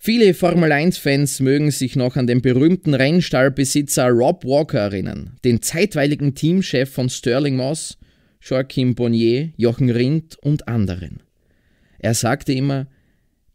Viele 0.00 0.32
Formel 0.32 0.72
1-Fans 0.72 1.40
mögen 1.40 1.70
sich 1.70 1.96
noch 1.96 2.16
an 2.16 2.26
den 2.26 2.40
berühmten 2.40 2.94
Rennstallbesitzer 2.94 4.08
Rob 4.08 4.44
Walker 4.44 4.78
erinnern, 4.78 5.36
den 5.44 5.60
zeitweiligen 5.60 6.34
Teamchef 6.34 6.90
von 6.90 7.10
Sterling 7.10 7.56
Moss, 7.56 7.98
Joachim 8.40 8.94
Bonnier, 8.94 9.50
Jochen 9.56 9.90
Rindt 9.90 10.38
und 10.38 10.68
anderen. 10.68 11.22
Er 11.98 12.14
sagte 12.14 12.52
immer, 12.52 12.86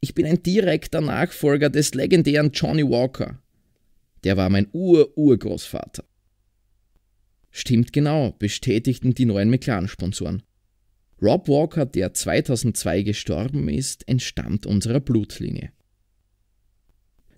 ich 0.02 0.14
bin 0.14 0.26
ein 0.26 0.44
direkter 0.44 1.00
Nachfolger 1.00 1.70
des 1.70 1.94
legendären 1.96 2.52
Johnny 2.52 2.84
Walker. 2.84 3.40
Der 4.26 4.36
war 4.36 4.50
mein 4.50 4.68
Ur-Urgroßvater. 4.74 6.04
Stimmt 7.56 7.94
genau, 7.94 8.36
bestätigten 8.40 9.14
die 9.14 9.26
neuen 9.26 9.52
McLaren-Sponsoren. 9.52 10.42
Rob 11.22 11.48
Walker, 11.48 11.86
der 11.86 12.12
2002 12.14 13.04
gestorben 13.04 13.70
ist, 13.70 14.08
entstammt 14.10 14.66
unserer 14.66 15.00
Blutlinie. 15.00 15.72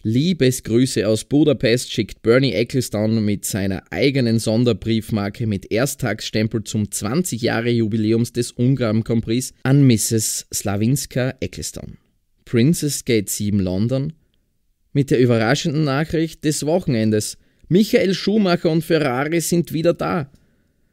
Liebesgrüße 0.03 1.05
aus 1.05 1.25
Budapest 1.25 1.91
schickt 1.91 2.21
Bernie 2.21 2.53
Ecclestone 2.53 3.19
mit 3.19 3.43
seiner 3.43 3.83
eigenen 3.91 4.39
Sonderbriefmarke 4.39 5.47
mit 5.47 5.69
Ersttagsstempel 5.69 6.63
zum 6.63 6.89
20 6.89 7.41
Jahre 7.41 7.71
Jubiläums 7.71 8.31
des 8.31 8.53
Ungarn 8.53 9.03
Prix 9.03 9.53
an 9.63 9.85
Mrs. 9.85 10.47
Slawinska 10.53 11.33
Ecclestone. 11.41 11.97
Princess 12.45 13.03
Gate 13.03 13.29
7 13.29 13.59
London 13.59 14.13
mit 14.93 15.11
der 15.11 15.19
überraschenden 15.19 15.83
Nachricht 15.83 16.45
des 16.45 16.65
Wochenendes. 16.65 17.37
Michael 17.67 18.13
Schumacher 18.13 18.69
und 18.69 18.83
Ferrari 18.83 19.41
sind 19.41 19.73
wieder 19.73 19.93
da. 19.93 20.31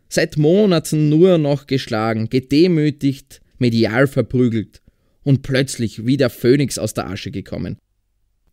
Seit 0.08 0.36
Monaten 0.36 1.08
nur 1.08 1.38
noch 1.38 1.66
geschlagen, 1.66 2.28
gedemütigt, 2.28 3.40
medial 3.58 4.06
verprügelt 4.06 4.82
und 5.22 5.42
plötzlich 5.42 6.06
wie 6.06 6.16
der 6.16 6.30
Phönix 6.30 6.78
aus 6.78 6.94
der 6.94 7.08
Asche 7.08 7.30
gekommen. 7.30 7.78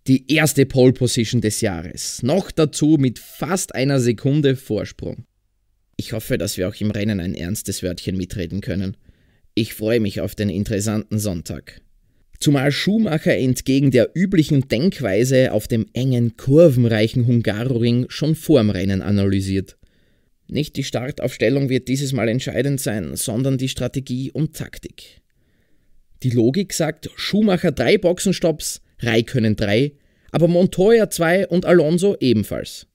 Die 0.07 0.31
erste 0.31 0.65
Pole 0.65 0.93
Position 0.93 1.41
des 1.41 1.61
Jahres, 1.61 2.23
noch 2.23 2.51
dazu 2.51 2.97
mit 2.99 3.19
fast 3.19 3.75
einer 3.75 3.99
Sekunde 3.99 4.55
Vorsprung. 4.55 5.25
Ich 5.97 6.13
hoffe, 6.13 6.37
dass 6.37 6.57
wir 6.57 6.69
auch 6.69 6.75
im 6.75 6.91
Rennen 6.91 7.19
ein 7.19 7.35
ernstes 7.35 7.83
Wörtchen 7.83 8.15
mitreden 8.15 8.61
können. 8.61 8.95
Ich 9.53 9.73
freue 9.73 9.99
mich 9.99 10.21
auf 10.21 10.35
den 10.35 10.49
interessanten 10.49 11.19
Sonntag. 11.19 11.81
Zumal 12.39 12.71
Schumacher 12.71 13.35
entgegen 13.35 13.91
der 13.91 14.11
üblichen 14.13 14.69
Denkweise 14.69 15.51
auf 15.51 15.67
dem 15.67 15.87
engen, 15.91 16.37
kurvenreichen 16.37 17.27
Hungaroring 17.27 18.05
schon 18.07 18.33
vorm 18.33 18.69
Rennen 18.69 19.01
analysiert. 19.01 19.75
Nicht 20.47 20.77
die 20.77 20.85
Startaufstellung 20.85 21.67
wird 21.67 21.89
dieses 21.89 22.13
Mal 22.13 22.29
entscheidend 22.29 22.79
sein, 22.79 23.17
sondern 23.17 23.57
die 23.57 23.67
Strategie 23.67 24.31
und 24.31 24.55
Taktik. 24.55 25.21
Die 26.23 26.29
Logik 26.29 26.73
sagt 26.73 27.09
Schumacher 27.15 27.73
drei 27.73 27.97
Boxenstopps, 27.97 28.81
Raikönnen 28.99 29.57
drei, 29.57 29.91
aber 30.31 30.47
Montoya 30.47 31.09
zwei 31.09 31.45
und 31.45 31.65
Alonso 31.65 32.15
ebenfalls. 32.21 32.87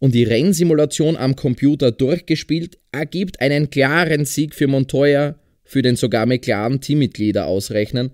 Und 0.00 0.14
die 0.14 0.24
Rennsimulation 0.24 1.16
am 1.16 1.36
Computer 1.36 1.92
durchgespielt 1.92 2.78
ergibt 2.90 3.40
einen 3.40 3.70
klaren 3.70 4.24
Sieg 4.24 4.56
für 4.56 4.66
Montoya, 4.66 5.38
für 5.62 5.82
den 5.82 5.94
sogar 5.94 6.26
McLaren 6.26 6.80
Teammitglieder 6.80 7.46
ausrechnen, 7.46 8.12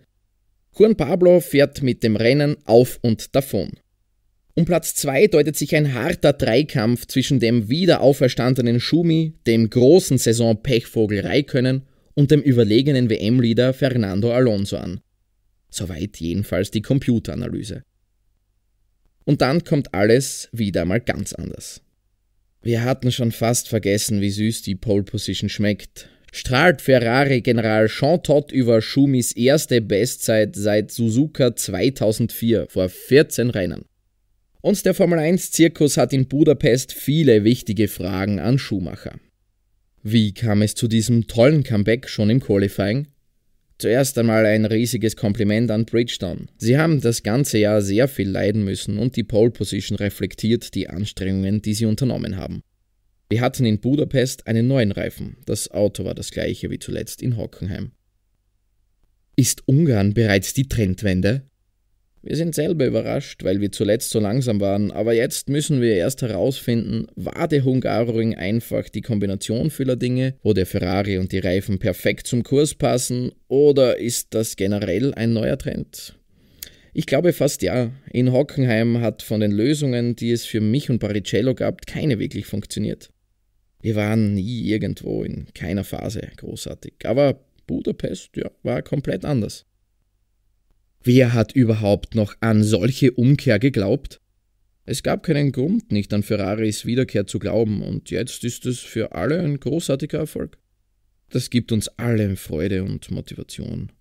Juan 0.79 0.95
Pablo 0.95 1.41
fährt 1.41 1.83
mit 1.83 2.03
dem 2.03 2.17
Rennen 2.17 2.57
auf 2.67 2.99
und 3.01 3.35
davon. 3.35 3.71
Um 4.55 4.67
Platz 4.67 4.95
2 4.95 5.29
deutet 5.29 5.57
sich 5.57 5.75
ein 5.75 5.95
harter 5.95 6.35
Dreikampf 6.35 7.07
zwischen 7.07 7.41
dem 7.41 7.71
wieder 7.71 8.03
auferstandenen 8.03 8.81
Schumi, 8.81 9.35
dem 9.47 9.71
großen 9.71 10.19
Saison-Pechvogel 10.19 11.21
Raikönnen 11.21 11.83
und 12.15 12.31
dem 12.31 12.43
überlegenen 12.43 13.09
WM-Leader 13.09 13.73
Fernando 13.73 14.33
Alonso 14.33 14.77
an. 14.77 15.01
Soweit 15.71 16.19
jedenfalls 16.19 16.71
die 16.71 16.83
Computeranalyse. 16.83 17.83
Und 19.25 19.41
dann 19.41 19.65
kommt 19.65 19.95
alles 19.95 20.49
wieder 20.53 20.85
mal 20.85 21.01
ganz 21.01 21.33
anders. 21.33 21.83
Wir 22.63 22.83
hatten 22.83 23.13
schon 23.13 23.33
fast 23.33 23.69
vergessen, 23.69 24.21
wie 24.21 24.31
süß 24.31 24.63
die 24.63 24.75
Pole 24.75 25.05
Position 25.05 25.49
schmeckt, 25.49 26.09
strahlt 26.37 26.83
Ferrari-General 26.83 27.89
Jean 27.89 28.23
Todt 28.23 28.53
über 28.53 28.83
Schumis 28.83 29.33
erste 29.33 29.81
Bestzeit 29.81 30.55
seit 30.55 30.91
Suzuka 30.91 31.57
2004 31.57 32.67
vor 32.69 32.91
14 32.91 33.51
Rennen. 33.51 33.87
Und 34.61 34.85
der 34.85 34.93
Formel 34.93 35.19
1-Zirkus 35.19 35.97
hat 35.97 36.13
in 36.13 36.29
Budapest 36.29 36.93
viele 36.93 37.45
wichtige 37.45 37.89
Fragen 37.89 38.39
an 38.39 38.59
Schumacher. 38.59 39.19
Wie 40.03 40.35
kam 40.35 40.61
es 40.61 40.75
zu 40.75 40.89
diesem 40.89 41.27
tollen 41.27 41.65
Comeback 41.65 42.09
schon 42.09 42.29
im 42.29 42.41
Qualifying? 42.41 43.07
Zuerst 43.79 44.19
einmal 44.19 44.45
ein 44.45 44.67
riesiges 44.67 45.17
Kompliment 45.17 45.71
an 45.71 45.87
Bridgestone. 45.87 46.47
Sie 46.59 46.77
haben 46.77 47.01
das 47.01 47.23
ganze 47.23 47.59
Jahr 47.59 47.81
sehr 47.81 48.09
viel 48.09 48.29
leiden 48.29 48.63
müssen 48.63 48.99
und 48.99 49.17
die 49.17 49.25
Pole 49.25 49.51
Position 49.51 49.97
reflektiert 49.97 50.75
die 50.75 50.89
Anstrengungen, 50.89 51.63
die 51.63 51.75
sie 51.75 51.87
unternommen 51.87 52.37
haben. 52.37 52.63
Wir 53.29 53.41
hatten 53.41 53.65
in 53.65 53.81
Budapest 53.81 54.47
einen 54.47 54.69
neuen 54.69 54.93
Reifen. 54.93 55.37
Das 55.47 55.71
Auto 55.73 56.05
war 56.05 56.15
das 56.15 56.31
gleiche 56.31 56.71
wie 56.71 56.79
zuletzt 56.79 57.23
in 57.23 57.37
Hockenheim. 57.37 57.91
Ist 59.35 59.67
Ungarn 59.67 60.15
bereits 60.15 60.55
die 60.55 60.69
Trendwende? 60.69 61.43
Wir 62.23 62.37
sind 62.37 62.55
selber 62.55 62.87
überrascht, 62.87 63.45
weil 63.45 63.61
wir 63.61 63.71
zuletzt 63.71 64.11
so 64.11 64.21
langsam 64.21 64.61
waren, 64.61 64.91
aber 64.91 65.13
jetzt 65.13 65.49
müssen 65.49 65.81
wir 65.81 65.95
erst 65.95 66.23
herausfinden, 66.23 67.07
war 67.15 67.47
der 67.47 67.65
Hungaroring 67.65 68.35
einfach 68.35 68.89
die 68.89 69.03
Kombination 69.03 69.71
vieler 69.71 69.97
Dinge, 69.97 70.35
wo 70.43 70.53
der 70.53 70.67
Ferrari 70.67 71.19
und 71.19 71.31
die 71.31 71.39
Reifen 71.39 71.79
perfekt 71.79 72.27
zum 72.27 72.43
Kurs 72.43 72.75
passen, 72.75 73.33
oder 73.49 73.99
ist 73.99 74.35
das 74.35 74.57
generell 74.57 75.15
ein 75.15 75.33
neuer 75.33 75.59
Trend? 75.59 76.17
Ich 76.95 77.07
glaube 77.07 77.33
fast 77.33 77.63
ja. 77.63 77.93
In 78.11 78.33
Hockenheim 78.33 79.01
hat 79.03 79.23
von 79.23 79.41
den 79.41 79.53
Lösungen, 79.53 80.17
die 80.17 80.31
es 80.31 80.47
für 80.47 80.61
mich 80.61 80.91
und 80.91 80.99
Baricello 80.99 81.55
gab, 81.55 81.87
keine 81.87 82.19
wirklich 82.19 82.47
funktioniert. 82.47 83.11
Wir 83.87 83.95
waren 83.95 84.35
nie 84.35 84.63
irgendwo 84.65 85.23
in 85.23 85.47
keiner 85.55 85.85
Phase 85.85 86.21
großartig. 86.39 86.95
Aber 87.05 87.39
Budapest 87.69 88.37
ja, 88.37 88.51
war 88.65 88.83
komplett 88.83 89.25
anders. 89.25 89.65
Wer 91.05 91.35
hat 91.35 91.53
überhaupt 91.53 92.17
noch 92.17 92.35
an 92.41 92.65
solche 92.65 93.13
Umkehr 93.13 93.61
geglaubt? 93.61 94.21
Es 94.87 95.05
gab 95.05 95.23
keinen 95.23 95.53
Grund, 95.53 95.93
nicht 95.93 96.13
an 96.13 96.25
Ferraris 96.25 96.85
Wiederkehr 96.85 97.29
zu 97.29 97.39
glauben, 97.39 97.81
und 97.81 98.11
jetzt 98.11 98.43
ist 98.43 98.67
es 98.67 98.81
für 98.81 99.13
alle 99.13 99.39
ein 99.39 99.61
großartiger 99.61 100.19
Erfolg. 100.19 100.59
Das 101.31 101.49
gibt 101.49 101.71
uns 101.71 101.87
alle 101.87 102.35
Freude 102.35 102.83
und 102.83 103.13
Motivation. 103.13 103.93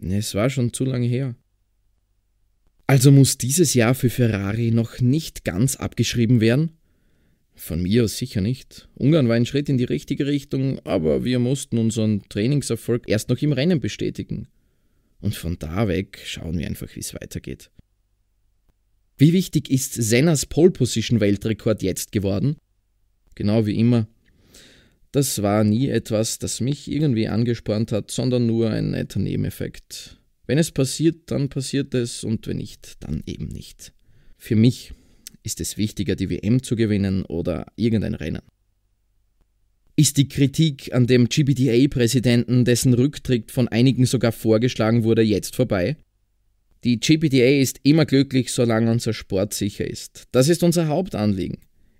Es 0.00 0.34
war 0.34 0.50
schon 0.50 0.72
zu 0.72 0.84
lange 0.84 1.06
her. 1.06 1.36
Also 2.88 3.12
muss 3.12 3.38
dieses 3.38 3.74
Jahr 3.74 3.94
für 3.94 4.10
Ferrari 4.10 4.72
noch 4.72 5.00
nicht 5.00 5.44
ganz 5.44 5.76
abgeschrieben 5.76 6.40
werden? 6.40 6.79
Von 7.60 7.82
mir 7.82 8.04
aus 8.04 8.16
sicher 8.16 8.40
nicht. 8.40 8.88
Ungarn 8.94 9.28
war 9.28 9.36
ein 9.36 9.44
Schritt 9.44 9.68
in 9.68 9.76
die 9.76 9.84
richtige 9.84 10.26
Richtung, 10.26 10.78
aber 10.86 11.24
wir 11.24 11.38
mussten 11.38 11.76
unseren 11.76 12.22
Trainingserfolg 12.30 13.06
erst 13.06 13.28
noch 13.28 13.36
im 13.42 13.52
Rennen 13.52 13.80
bestätigen. 13.80 14.48
Und 15.20 15.34
von 15.34 15.58
da 15.58 15.86
weg 15.86 16.22
schauen 16.24 16.58
wir 16.58 16.66
einfach, 16.66 16.88
wie 16.96 17.00
es 17.00 17.12
weitergeht. 17.12 17.70
Wie 19.18 19.34
wichtig 19.34 19.70
ist 19.70 19.92
Senners 19.92 20.46
Pole 20.46 20.70
Position 20.70 21.20
Weltrekord 21.20 21.82
jetzt 21.82 22.12
geworden? 22.12 22.56
Genau 23.34 23.66
wie 23.66 23.78
immer. 23.78 24.08
Das 25.12 25.42
war 25.42 25.62
nie 25.62 25.88
etwas, 25.90 26.38
das 26.38 26.62
mich 26.62 26.90
irgendwie 26.90 27.28
angespornt 27.28 27.92
hat, 27.92 28.10
sondern 28.10 28.46
nur 28.46 28.70
ein 28.70 28.92
netter 28.92 29.20
Nebeneffekt. 29.20 30.18
Wenn 30.46 30.56
es 30.56 30.70
passiert, 30.70 31.30
dann 31.30 31.50
passiert 31.50 31.92
es 31.92 32.24
und 32.24 32.46
wenn 32.46 32.56
nicht, 32.56 33.04
dann 33.04 33.22
eben 33.26 33.48
nicht. 33.48 33.92
Für 34.38 34.56
mich 34.56 34.94
ist 35.42 35.60
es 35.60 35.76
wichtiger, 35.76 36.16
die 36.16 36.30
WM 36.30 36.62
zu 36.62 36.76
gewinnen 36.76 37.24
oder 37.24 37.66
irgendein 37.76 38.14
Rennen. 38.14 38.42
Ist 39.96 40.16
die 40.16 40.28
Kritik 40.28 40.94
an 40.94 41.06
dem 41.06 41.28
GPDA-Präsidenten, 41.28 42.64
dessen 42.64 42.94
Rücktritt 42.94 43.50
von 43.50 43.68
einigen 43.68 44.06
sogar 44.06 44.32
vorgeschlagen 44.32 45.04
wurde, 45.04 45.22
jetzt 45.22 45.56
vorbei? 45.56 45.96
Die 46.84 46.98
GPDA 46.98 47.60
ist 47.60 47.80
immer 47.82 48.06
glücklich, 48.06 48.52
solange 48.52 48.90
unser 48.90 49.12
Sport 49.12 49.52
sicher 49.52 49.86
ist. 49.86 50.24
Das 50.32 50.48
ist 50.48 50.62
unser 50.62 50.88
Hauptanliegen. 50.88 51.58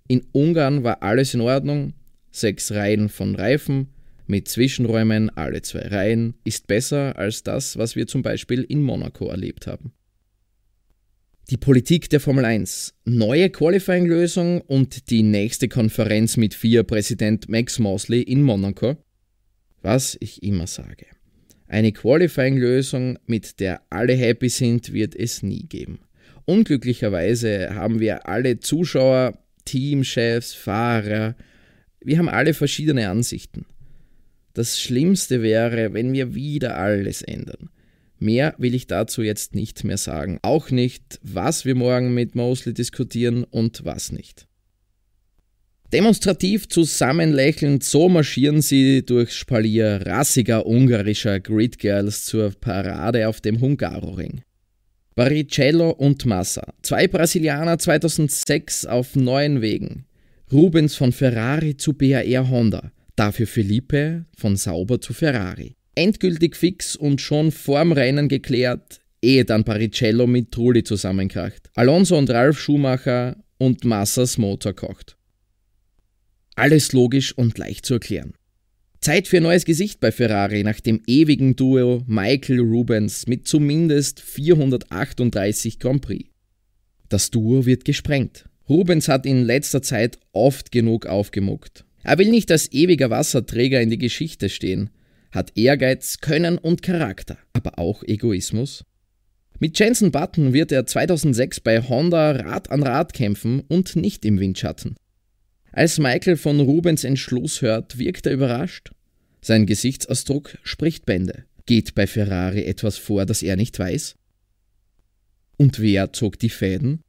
In 0.08 0.24
Ungarn 0.32 0.82
war 0.82 1.02
alles 1.02 1.34
in 1.34 1.42
Ordnung, 1.42 1.92
sechs 2.30 2.72
Reihen 2.72 3.10
von 3.10 3.34
Reifen, 3.34 3.88
mit 4.26 4.48
Zwischenräumen 4.48 5.28
alle 5.30 5.60
zwei 5.60 5.88
Reihen, 5.88 6.34
ist 6.44 6.68
besser 6.68 7.18
als 7.18 7.42
das, 7.42 7.76
was 7.76 7.96
wir 7.96 8.06
zum 8.06 8.22
Beispiel 8.22 8.62
in 8.62 8.80
Monaco 8.82 9.26
erlebt 9.28 9.66
haben. 9.66 9.92
Die 11.50 11.56
Politik 11.56 12.08
der 12.10 12.20
Formel 12.20 12.44
1, 12.44 12.94
neue 13.06 13.50
Qualifying-Lösung 13.50 14.60
und 14.60 15.10
die 15.10 15.24
nächste 15.24 15.66
Konferenz 15.66 16.36
mit 16.36 16.54
FIA-Präsident 16.54 17.48
Max 17.48 17.80
Mosley 17.80 18.22
in 18.22 18.44
Monaco. 18.44 18.96
Was 19.82 20.16
ich 20.20 20.44
immer 20.44 20.68
sage. 20.68 21.06
Eine 21.66 21.90
Qualifying-Lösung, 21.90 23.18
mit 23.26 23.58
der 23.58 23.82
alle 23.90 24.12
happy 24.12 24.48
sind, 24.48 24.92
wird 24.92 25.16
es 25.16 25.42
nie 25.42 25.66
geben. 25.66 25.98
Unglücklicherweise 26.44 27.74
haben 27.74 27.98
wir 27.98 28.28
alle 28.28 28.60
Zuschauer, 28.60 29.36
Teamchefs, 29.64 30.54
Fahrer, 30.54 31.34
wir 32.00 32.18
haben 32.18 32.28
alle 32.28 32.54
verschiedene 32.54 33.08
Ansichten. 33.08 33.66
Das 34.54 34.80
Schlimmste 34.80 35.42
wäre, 35.42 35.94
wenn 35.94 36.12
wir 36.12 36.32
wieder 36.32 36.76
alles 36.76 37.22
ändern. 37.22 37.70
Mehr 38.20 38.54
will 38.58 38.74
ich 38.74 38.86
dazu 38.86 39.22
jetzt 39.22 39.54
nicht 39.54 39.82
mehr 39.82 39.96
sagen. 39.96 40.38
Auch 40.42 40.70
nicht, 40.70 41.18
was 41.22 41.64
wir 41.64 41.74
morgen 41.74 42.12
mit 42.12 42.34
Mosley 42.34 42.74
diskutieren 42.74 43.44
und 43.44 43.84
was 43.84 44.12
nicht. 44.12 44.46
Demonstrativ 45.90 46.68
zusammenlächelnd, 46.68 47.82
so 47.82 48.10
marschieren 48.10 48.60
sie 48.60 49.04
durchs 49.04 49.34
Spalier 49.34 50.02
rassiger 50.04 50.66
ungarischer 50.66 51.40
Grid 51.40 51.78
Girls 51.78 52.26
zur 52.26 52.50
Parade 52.50 53.26
auf 53.26 53.40
dem 53.40 53.58
Hungaroring. 53.58 54.42
Baricello 55.16 55.90
und 55.90 56.26
Massa, 56.26 56.74
zwei 56.82 57.08
Brasilianer 57.08 57.78
2006 57.78 58.84
auf 58.86 59.16
neuen 59.16 59.62
Wegen. 59.62 60.04
Rubens 60.52 60.94
von 60.94 61.10
Ferrari 61.10 61.76
zu 61.76 61.94
BAR 61.94 62.50
Honda, 62.50 62.92
dafür 63.16 63.46
Felipe 63.46 64.26
von 64.36 64.56
Sauber 64.56 65.00
zu 65.00 65.12
Ferrari. 65.14 65.74
Endgültig 65.94 66.56
fix 66.56 66.96
und 66.96 67.20
schon 67.20 67.50
vorm 67.52 67.92
Rennen 67.92 68.28
geklärt, 68.28 69.00
ehe 69.22 69.44
dann 69.44 69.64
Baricello 69.64 70.26
mit 70.26 70.52
Trulli 70.52 70.84
zusammenkracht. 70.84 71.70
Alonso 71.74 72.16
und 72.16 72.30
Ralf 72.30 72.58
Schumacher 72.58 73.36
und 73.58 73.84
Massas 73.84 74.38
Motor 74.38 74.74
kocht. 74.74 75.16
Alles 76.54 76.92
logisch 76.92 77.36
und 77.36 77.58
leicht 77.58 77.86
zu 77.86 77.94
erklären. 77.94 78.34
Zeit 79.00 79.28
für 79.28 79.38
ein 79.38 79.44
neues 79.44 79.64
Gesicht 79.64 79.98
bei 80.00 80.12
Ferrari 80.12 80.62
nach 80.62 80.80
dem 80.80 81.00
ewigen 81.06 81.56
Duo 81.56 82.02
Michael 82.06 82.60
Rubens 82.60 83.26
mit 83.26 83.48
zumindest 83.48 84.20
438 84.20 85.78
Grand 85.78 86.02
Prix. 86.02 86.28
Das 87.08 87.30
Duo 87.30 87.64
wird 87.64 87.84
gesprengt. 87.86 88.44
Rubens 88.68 89.08
hat 89.08 89.24
in 89.24 89.44
letzter 89.44 89.82
Zeit 89.82 90.18
oft 90.32 90.70
genug 90.70 91.06
aufgemuckt. 91.06 91.84
Er 92.02 92.18
will 92.18 92.30
nicht 92.30 92.50
als 92.50 92.70
ewiger 92.72 93.10
Wasserträger 93.10 93.80
in 93.80 93.90
die 93.90 93.98
Geschichte 93.98 94.48
stehen, 94.48 94.90
hat 95.32 95.56
Ehrgeiz, 95.56 96.18
Können 96.18 96.58
und 96.58 96.82
Charakter, 96.82 97.38
aber 97.52 97.78
auch 97.78 98.02
Egoismus. 98.02 98.84
Mit 99.58 99.78
Jensen 99.78 100.10
Button 100.10 100.52
wird 100.52 100.72
er 100.72 100.86
2006 100.86 101.60
bei 101.60 101.82
Honda 101.82 102.30
Rad 102.32 102.70
an 102.70 102.82
Rad 102.82 103.12
kämpfen 103.12 103.60
und 103.60 103.94
nicht 103.94 104.24
im 104.24 104.40
Windschatten. 104.40 104.96
Als 105.72 105.98
Michael 105.98 106.36
von 106.36 106.58
Rubens 106.60 107.04
Entschluss 107.04 107.62
hört, 107.62 107.98
wirkt 107.98 108.26
er 108.26 108.32
überrascht. 108.32 108.90
Sein 109.42 109.66
Gesichtsausdruck 109.66 110.58
spricht 110.62 111.06
Bände. 111.06 111.44
Geht 111.66 111.94
bei 111.94 112.06
Ferrari 112.06 112.64
etwas 112.64 112.96
vor, 112.96 113.26
das 113.26 113.42
er 113.42 113.56
nicht 113.56 113.78
weiß? 113.78 114.16
Und 115.56 115.78
wer 115.78 116.12
zog 116.12 116.38
die 116.38 116.48
Fäden? 116.48 117.02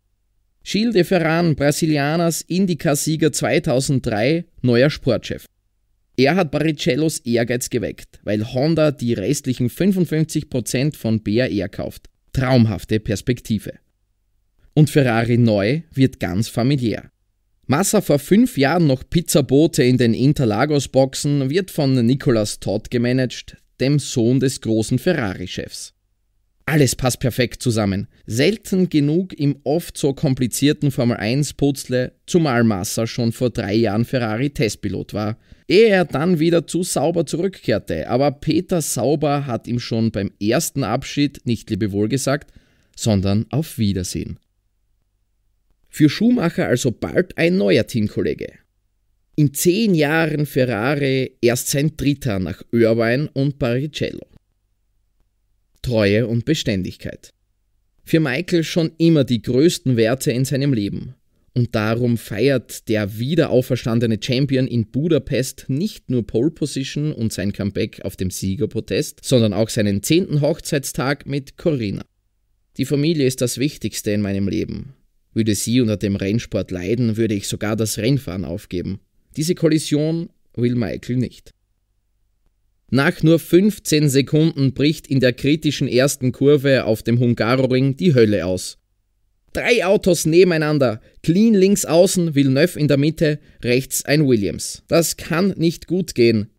Gilles 0.64 0.94
de 0.94 1.04
Ferran, 1.04 1.56
Brasilianers 1.56 2.42
Indica-Sieger 2.42 3.32
2003, 3.32 4.46
neuer 4.62 4.90
Sportchef. 4.90 5.46
Er 6.18 6.36
hat 6.36 6.52
Baricellos 6.52 7.20
Ehrgeiz 7.20 7.70
geweckt, 7.70 8.20
weil 8.24 8.54
Honda 8.54 8.92
die 8.92 9.14
restlichen 9.14 9.70
55% 9.70 10.96
von 10.96 11.24
BAR 11.24 11.70
kauft. 11.70 12.10
Traumhafte 12.34 13.00
Perspektive. 13.00 13.74
Und 14.74 14.90
Ferrari 14.90 15.38
neu 15.38 15.82
wird 15.94 16.20
ganz 16.20 16.48
familiär. 16.48 17.12
Massa 17.68 18.02
vor 18.02 18.20
fünf 18.20 18.58
Jahren 18.58 18.88
noch 18.88 19.04
Pizzabote 19.10 19.84
in 19.84 19.98
den 19.98 20.14
Interlagos-Boxen 20.14 21.50
wird 21.50 21.72
von 21.72 22.06
Nicolas 22.06 22.60
Todd 22.60 22.92
gemanagt, 22.92 23.58
dem 23.80 24.00
Sohn 24.00 24.40
des 24.40 24.62
großen 24.62 25.00
Ferrari-Chefs. 25.00 25.94
Alles 26.72 26.96
passt 26.96 27.20
perfekt 27.20 27.62
zusammen. 27.62 28.08
Selten 28.26 28.88
genug 28.88 29.34
im 29.34 29.58
oft 29.66 29.98
so 29.98 30.14
komplizierten 30.14 30.90
Formel 30.90 31.18
1 31.18 31.56
Putzle, 31.56 32.14
zumal 32.26 32.64
Massa 32.64 33.08
schon 33.08 33.34
vor 33.34 33.50
drei 33.50 33.74
Jahren 33.74 34.06
Ferrari-Testpilot 34.06 35.14
war, 35.14 35.38
ehe 35.68 35.90
er 35.90 36.06
dann 36.06 36.40
wieder 36.40 36.68
zu 36.68 36.84
Sauber 36.84 37.26
zurückkehrte. 37.26 38.10
Aber 38.10 38.32
Peter 38.32 38.82
Sauber 38.82 39.48
hat 39.48 39.68
ihm 39.68 39.82
schon 39.82 40.12
beim 40.12 40.32
ersten 40.42 40.86
Abschied 40.86 41.42
nicht 41.44 41.70
Lebewohl 41.70 42.08
gesagt, 42.08 42.54
sondern 42.96 43.48
auf 43.50 43.78
Wiedersehen. 43.78 44.40
Für 45.90 46.08
Schumacher 46.08 46.68
also 46.68 46.94
bald 46.94 47.38
ein 47.38 47.58
neuer 47.58 47.86
Teamkollege. 47.86 48.54
In 49.36 49.54
zehn 49.54 49.94
Jahren 49.94 50.46
Ferrari 50.46 51.36
erst 51.42 51.68
sein 51.68 51.98
dritter 51.98 52.40
nach 52.40 52.64
Irvine 52.72 53.30
und 53.34 53.60
Barrichello. 53.60 54.31
Treue 55.82 56.28
und 56.28 56.46
Beständigkeit. 56.46 57.32
Für 58.04 58.20
Michael 58.20 58.64
schon 58.64 58.92
immer 58.98 59.24
die 59.24 59.42
größten 59.42 59.98
Werte 59.98 60.32
in 60.32 60.46
seinem 60.46 60.74
Leben. 60.74 61.16
Und 61.54 61.76
darum 61.76 62.18
feiert 62.18 62.88
der 62.88 63.18
wiederauferstandene 63.18 64.20
Champion 64.22 64.68
in 64.68 64.88
Budapest 64.88 65.66
nicht 65.68 66.10
nur 66.10 66.26
Pole 66.26 66.52
Position 66.52 67.12
und 67.12 67.34
sein 67.34 67.52
Comeback 67.52 68.02
auf 68.06 68.16
dem 68.16 68.32
Siegerprotest, 68.32 69.20
sondern 69.24 69.54
auch 69.54 69.70
seinen 69.70 70.02
zehnten 70.02 70.40
Hochzeitstag 70.40 71.26
mit 71.26 71.58
Corinna. 71.58 72.04
Die 72.78 72.86
Familie 72.86 73.28
ist 73.28 73.42
das 73.42 73.58
Wichtigste 73.58 74.12
in 74.12 74.22
meinem 74.22 74.48
Leben. 74.48 74.94
Würde 75.34 75.56
sie 75.56 75.82
unter 75.82 75.98
dem 75.98 76.16
Rennsport 76.16 76.72
leiden, 76.72 77.18
würde 77.18 77.36
ich 77.36 77.48
sogar 77.48 77.76
das 77.76 77.98
Rennfahren 77.98 78.46
aufgeben. 78.46 79.02
Diese 79.36 79.56
Kollision 79.56 80.30
will 80.56 80.76
Michael 80.76 81.18
nicht. 81.18 81.52
Nach 82.94 83.24
nur 83.24 83.40
15 83.40 84.10
Sekunden 84.10 84.74
bricht 84.74 85.08
in 85.08 85.22
der 85.22 85.32
kritischen 85.32 85.88
ersten 85.88 86.34
Kurve 86.34 86.84
auf 86.84 87.04
dem 87.04 87.20
Hungaroring 87.20 87.96
die 87.96 88.14
Hölle 88.14 88.46
aus. 88.46 88.80
Drei 89.54 89.86
Autos 89.86 90.26
nebeneinander, 90.26 91.00
clean 91.24 91.54
links 91.54 91.86
außen, 91.86 92.36
Villeneuve 92.36 92.78
in 92.78 92.90
der 92.90 92.98
Mitte, 92.98 93.40
rechts 93.64 94.04
ein 94.04 94.28
Williams. 94.28 94.84
Das 94.90 95.16
kann 95.16 95.54
nicht 95.56 95.88
gut 95.88 96.16
gehen. 96.16 96.50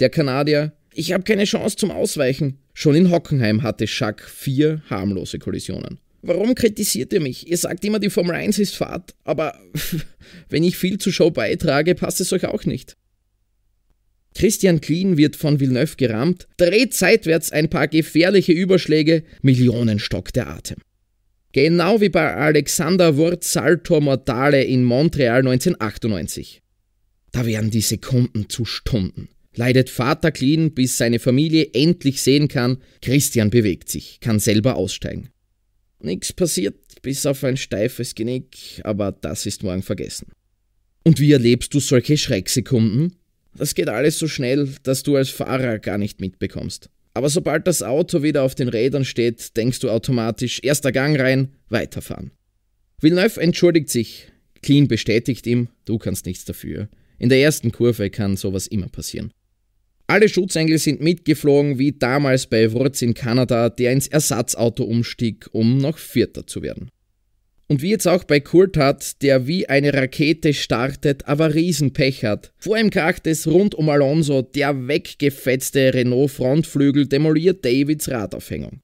Der 0.00 0.10
Kanadier, 0.10 0.72
ich 0.92 1.12
habe 1.12 1.22
keine 1.22 1.44
Chance 1.44 1.76
zum 1.76 1.92
Ausweichen. 1.92 2.58
Schon 2.74 2.96
in 2.96 3.12
Hockenheim 3.12 3.62
hatte 3.62 3.84
Jacques 3.86 4.28
vier 4.28 4.82
harmlose 4.90 5.38
Kollisionen. 5.38 6.00
Warum 6.22 6.56
kritisiert 6.56 7.12
ihr 7.12 7.20
mich? 7.20 7.48
Ihr 7.48 7.58
sagt 7.58 7.84
immer, 7.84 8.00
die 8.00 8.10
Formel 8.10 8.34
1 8.34 8.58
ist 8.58 8.76
Fahrt, 8.76 9.14
aber 9.22 9.56
wenn 10.48 10.64
ich 10.64 10.76
viel 10.76 10.98
zur 10.98 11.12
Show 11.12 11.30
beitrage, 11.30 11.94
passt 11.94 12.20
es 12.20 12.32
euch 12.32 12.46
auch 12.46 12.64
nicht. 12.64 12.96
Christian 14.38 14.80
Klien 14.80 15.16
wird 15.16 15.34
von 15.34 15.58
Villeneuve 15.58 15.96
gerammt, 15.96 16.46
dreht 16.58 16.94
seitwärts 16.94 17.50
ein 17.50 17.68
paar 17.68 17.88
gefährliche 17.88 18.52
Überschläge, 18.52 19.24
Millionen 19.42 19.98
stockt 19.98 20.36
der 20.36 20.46
Atem. 20.46 20.78
Genau 21.50 22.00
wie 22.00 22.08
bei 22.08 22.36
Alexander 22.36 23.16
Wurz 23.16 23.52
Salto 23.52 24.00
Mortale 24.00 24.62
in 24.62 24.84
Montreal 24.84 25.40
1998. 25.40 26.62
Da 27.32 27.46
werden 27.46 27.72
die 27.72 27.80
Sekunden 27.80 28.48
zu 28.48 28.64
Stunden. 28.64 29.28
Leidet 29.56 29.90
Vater 29.90 30.30
Klien, 30.30 30.72
bis 30.72 30.98
seine 30.98 31.18
Familie 31.18 31.70
endlich 31.74 32.22
sehen 32.22 32.46
kann, 32.46 32.78
Christian 33.02 33.50
bewegt 33.50 33.88
sich, 33.88 34.20
kann 34.20 34.38
selber 34.38 34.76
aussteigen. 34.76 35.30
Nichts 35.98 36.32
passiert, 36.32 36.76
bis 37.02 37.26
auf 37.26 37.42
ein 37.42 37.56
steifes 37.56 38.14
Genick, 38.14 38.80
aber 38.84 39.10
das 39.10 39.46
ist 39.46 39.64
morgen 39.64 39.82
vergessen. 39.82 40.28
Und 41.02 41.18
wie 41.18 41.32
erlebst 41.32 41.74
du 41.74 41.80
solche 41.80 42.16
Schrecksekunden? 42.16 43.17
Das 43.58 43.74
geht 43.74 43.88
alles 43.88 44.18
so 44.18 44.28
schnell, 44.28 44.68
dass 44.84 45.02
du 45.02 45.16
als 45.16 45.30
Fahrer 45.30 45.78
gar 45.78 45.98
nicht 45.98 46.20
mitbekommst. 46.20 46.88
Aber 47.14 47.28
sobald 47.28 47.66
das 47.66 47.82
Auto 47.82 48.22
wieder 48.22 48.44
auf 48.44 48.54
den 48.54 48.68
Rädern 48.68 49.04
steht, 49.04 49.56
denkst 49.56 49.80
du 49.80 49.90
automatisch 49.90 50.60
erster 50.62 50.92
Gang 50.92 51.18
rein, 51.18 51.48
weiterfahren. 51.68 52.30
Villeneuve 53.00 53.40
entschuldigt 53.40 53.88
sich. 53.88 54.28
Clean 54.62 54.86
bestätigt 54.86 55.46
ihm, 55.46 55.68
du 55.84 55.98
kannst 55.98 56.26
nichts 56.26 56.44
dafür. 56.44 56.88
In 57.18 57.28
der 57.28 57.40
ersten 57.40 57.72
Kurve 57.72 58.10
kann 58.10 58.36
sowas 58.36 58.68
immer 58.68 58.88
passieren. 58.88 59.32
Alle 60.06 60.28
Schutzengel 60.28 60.78
sind 60.78 61.00
mitgeflogen, 61.00 61.78
wie 61.78 61.92
damals 61.92 62.46
bei 62.46 62.72
Wurz 62.72 63.02
in 63.02 63.14
Kanada, 63.14 63.68
der 63.68 63.92
ins 63.92 64.06
Ersatzauto 64.06 64.84
umstieg, 64.84 65.48
um 65.52 65.78
noch 65.78 65.98
Vierter 65.98 66.46
zu 66.46 66.62
werden. 66.62 66.90
Und 67.70 67.82
wie 67.82 67.90
jetzt 67.90 68.08
auch 68.08 68.24
bei 68.24 68.40
Coulthard, 68.40 69.20
der 69.20 69.46
wie 69.46 69.68
eine 69.68 69.92
Rakete 69.92 70.54
startet, 70.54 71.28
aber 71.28 71.54
Riesenpech 71.54 72.24
hat. 72.24 72.50
Vor 72.56 72.78
ihm 72.78 72.88
kracht 72.88 73.26
es 73.26 73.46
rund 73.46 73.74
um 73.74 73.90
Alonso, 73.90 74.40
der 74.40 74.88
weggefetzte 74.88 75.92
Renault 75.92 76.30
Frontflügel 76.30 77.06
demoliert 77.06 77.62
Davids 77.64 78.08
Radaufhängung. 78.08 78.80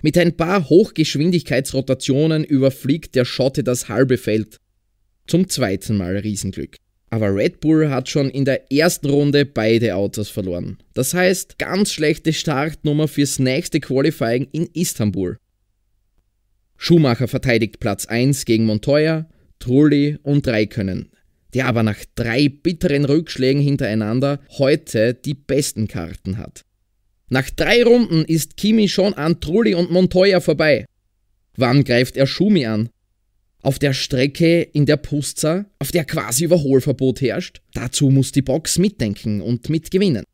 Mit 0.00 0.16
ein 0.16 0.34
paar 0.34 0.68
Hochgeschwindigkeitsrotationen 0.68 2.44
überfliegt 2.44 3.14
der 3.14 3.26
Schotte 3.26 3.62
das 3.62 3.90
halbe 3.90 4.16
Feld. 4.16 4.60
Zum 5.26 5.48
zweiten 5.48 5.96
Mal 5.98 6.16
Riesenglück. 6.16 6.76
Aber 7.10 7.34
Red 7.34 7.60
Bull 7.60 7.90
hat 7.90 8.08
schon 8.08 8.30
in 8.30 8.44
der 8.44 8.72
ersten 8.72 9.10
Runde 9.10 9.44
beide 9.44 9.94
Autos 9.94 10.28
verloren. 10.28 10.78
Das 10.94 11.12
heißt, 11.12 11.58
ganz 11.58 11.92
schlechte 11.92 12.32
Startnummer 12.32 13.08
fürs 13.08 13.38
nächste 13.38 13.80
Qualifying 13.80 14.48
in 14.52 14.68
Istanbul. 14.72 15.36
Schumacher 16.76 17.28
verteidigt 17.28 17.80
Platz 17.80 18.06
1 18.06 18.44
gegen 18.44 18.66
Montoya, 18.66 19.26
Trulli 19.58 20.18
und 20.22 20.46
Räikkönen, 20.46 21.10
der 21.54 21.66
aber 21.66 21.82
nach 21.82 21.98
drei 22.14 22.48
bitteren 22.48 23.04
Rückschlägen 23.04 23.62
hintereinander 23.62 24.40
heute 24.58 25.14
die 25.14 25.34
besten 25.34 25.88
Karten 25.88 26.38
hat. 26.38 26.64
Nach 27.28 27.48
drei 27.50 27.82
Runden 27.82 28.24
ist 28.24 28.56
Kimi 28.56 28.88
schon 28.88 29.14
an 29.14 29.40
Trulli 29.40 29.74
und 29.74 29.90
Montoya 29.90 30.40
vorbei. 30.40 30.86
Wann 31.56 31.82
greift 31.82 32.16
er 32.16 32.26
Schumi 32.26 32.66
an? 32.66 32.90
Auf 33.62 33.78
der 33.80 33.94
Strecke 33.94 34.62
in 34.62 34.86
der 34.86 34.98
Pusta, 34.98 35.66
auf 35.80 35.90
der 35.90 36.04
quasi 36.04 36.44
Überholverbot 36.44 37.20
herrscht, 37.20 37.62
dazu 37.74 38.10
muss 38.10 38.30
die 38.30 38.42
Box 38.42 38.78
mitdenken 38.78 39.40
und 39.40 39.68
mitgewinnen. 39.70 40.24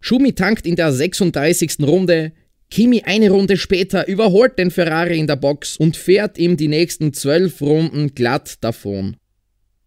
Schumi 0.00 0.32
tankt 0.32 0.66
in 0.66 0.74
der 0.74 0.92
36. 0.92 1.76
Runde, 1.82 2.32
Kimi 2.70 3.02
eine 3.04 3.30
Runde 3.30 3.56
später 3.56 4.08
überholt 4.08 4.58
den 4.58 4.70
Ferrari 4.70 5.18
in 5.18 5.26
der 5.26 5.36
Box 5.36 5.76
und 5.76 5.96
fährt 5.96 6.38
ihm 6.38 6.56
die 6.56 6.68
nächsten 6.68 7.12
zwölf 7.12 7.60
Runden 7.60 8.14
glatt 8.14 8.56
davon. 8.62 9.16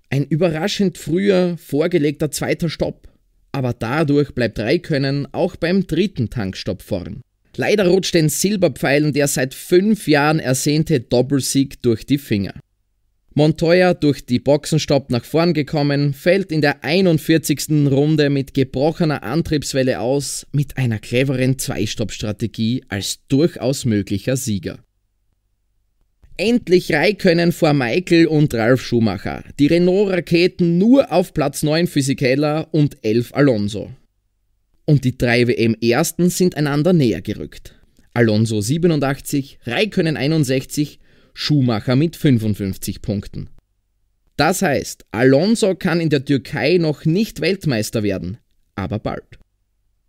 Ein 0.09 0.25
überraschend 0.25 0.97
früher 0.97 1.57
vorgelegter 1.57 2.31
zweiter 2.31 2.69
Stopp, 2.69 3.09
aber 3.51 3.73
dadurch 3.73 4.33
bleibt 4.33 4.59
Raikönnen 4.59 5.27
auch 5.33 5.55
beim 5.57 5.85
dritten 5.85 6.29
Tankstopp 6.29 6.81
vorn. 6.81 7.21
Leider 7.57 7.87
rutscht 7.87 8.13
den 8.13 8.29
Silberpfeilen 8.29 9.13
der 9.13 9.27
seit 9.27 9.53
fünf 9.53 10.07
Jahren 10.07 10.39
ersehnte 10.39 10.99
Doppelsieg 10.99 11.81
durch 11.81 12.05
die 12.05 12.19
Finger. 12.19 12.53
Montoya 13.37 13.93
durch 13.93 14.25
die 14.25 14.39
Boxenstopp 14.39 15.11
nach 15.11 15.23
vorn 15.23 15.53
gekommen, 15.53 16.15
fällt 16.15 16.51
in 16.51 16.61
der 16.61 16.83
41. 16.83 17.87
Runde 17.91 18.31
mit 18.31 18.55
gebrochener 18.55 19.21
Antriebswelle 19.21 19.99
aus, 19.99 20.47
mit 20.53 20.75
einer 20.75 20.97
cleveren 20.97 21.59
Zweistopp-Strategie 21.59 22.83
als 22.89 23.19
durchaus 23.27 23.85
möglicher 23.85 24.37
Sieger. 24.37 24.79
Endlich 26.37 26.91
Raikönnen 26.91 27.51
vor 27.51 27.73
Michael 27.73 28.25
und 28.25 28.55
Ralf 28.55 28.81
Schumacher. 28.81 29.43
Die 29.59 29.67
Renault-Raketen 29.67 30.79
nur 30.79 31.11
auf 31.11 31.35
Platz 31.35 31.61
9 31.61 31.85
Physikeller 31.85 32.69
und 32.71 32.97
11 33.03 33.35
Alonso. 33.35 33.91
Und 34.85 35.03
die 35.03 35.15
drei 35.15 35.47
WM-Ersten 35.47 36.31
sind 36.31 36.57
einander 36.57 36.91
näher 36.91 37.21
gerückt. 37.21 37.75
Alonso 38.15 38.61
87, 38.61 39.59
Raikönnen 39.67 40.17
61 40.17 40.97
Schumacher 41.39 41.95
mit 41.95 42.15
55 42.15 43.03
Punkten. 43.03 43.51
Das 44.37 44.63
heißt, 44.63 45.05
Alonso 45.11 45.75
kann 45.75 46.01
in 46.01 46.09
der 46.09 46.25
Türkei 46.25 46.79
noch 46.79 47.05
nicht 47.05 47.41
Weltmeister 47.41 48.01
werden, 48.01 48.39
aber 48.73 48.97
bald. 48.97 49.37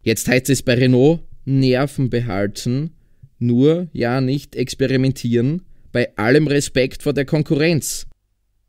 Jetzt 0.00 0.26
heißt 0.26 0.48
es 0.48 0.62
bei 0.62 0.72
Renault 0.72 1.20
Nerven 1.44 2.08
behalten, 2.08 2.94
nur 3.38 3.88
ja 3.92 4.22
nicht 4.22 4.56
experimentieren, 4.56 5.66
bei 5.92 6.16
allem 6.16 6.46
Respekt 6.46 7.02
vor 7.02 7.12
der 7.12 7.26
Konkurrenz. 7.26 8.06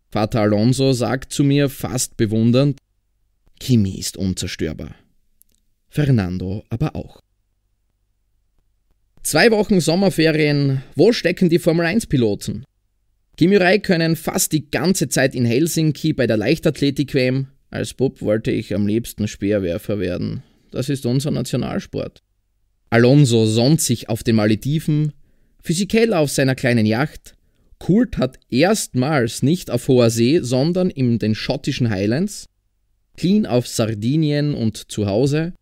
Vater 0.09 0.41
Alonso 0.41 0.91
sagt 0.91 1.31
zu 1.31 1.45
mir 1.45 1.69
fast 1.69 2.17
bewundernd, 2.17 2.77
Kimi 3.61 3.97
ist 3.97 4.17
unzerstörbar. 4.17 4.95
Fernando 5.87 6.65
aber 6.69 6.97
auch. 6.97 7.21
Zwei 9.23 9.51
Wochen 9.51 9.81
Sommerferien, 9.81 10.81
wo 10.95 11.11
stecken 11.11 11.49
die 11.49 11.59
Formel 11.59 11.85
1-Piloten? 11.85 12.63
Kimi 13.37 13.57
Räikkönen 13.57 14.15
fast 14.15 14.53
die 14.53 14.71
ganze 14.71 15.07
Zeit 15.07 15.35
in 15.35 15.45
Helsinki 15.45 16.13
bei 16.13 16.25
der 16.25 16.37
Leichtathletik-WM. 16.37 17.47
Als 17.69 17.93
Bub 17.93 18.21
wollte 18.21 18.49
ich 18.51 18.73
am 18.73 18.87
liebsten 18.87 19.27
Speerwerfer 19.27 19.99
werden. 19.99 20.41
Das 20.71 20.89
ist 20.89 21.05
unser 21.05 21.31
Nationalsport. 21.31 22.21
Alonso 22.89 23.45
sonnt 23.45 23.81
sich 23.81 24.09
auf 24.09 24.23
den 24.23 24.35
Malediven, 24.35 25.13
Physikeller 25.61 26.19
auf 26.19 26.31
seiner 26.31 26.55
kleinen 26.55 26.85
Yacht, 26.85 27.35
Kult 27.77 28.17
hat 28.17 28.39
erstmals 28.49 29.43
nicht 29.43 29.69
auf 29.69 29.87
hoher 29.87 30.09
See, 30.09 30.39
sondern 30.41 30.89
in 30.89 31.19
den 31.19 31.35
schottischen 31.35 31.89
Highlands, 31.89 32.45
Clean 33.15 33.45
auf 33.45 33.67
Sardinien 33.67 34.53
und 34.53 34.91
zu 34.91 35.05
Hause, 35.05 35.53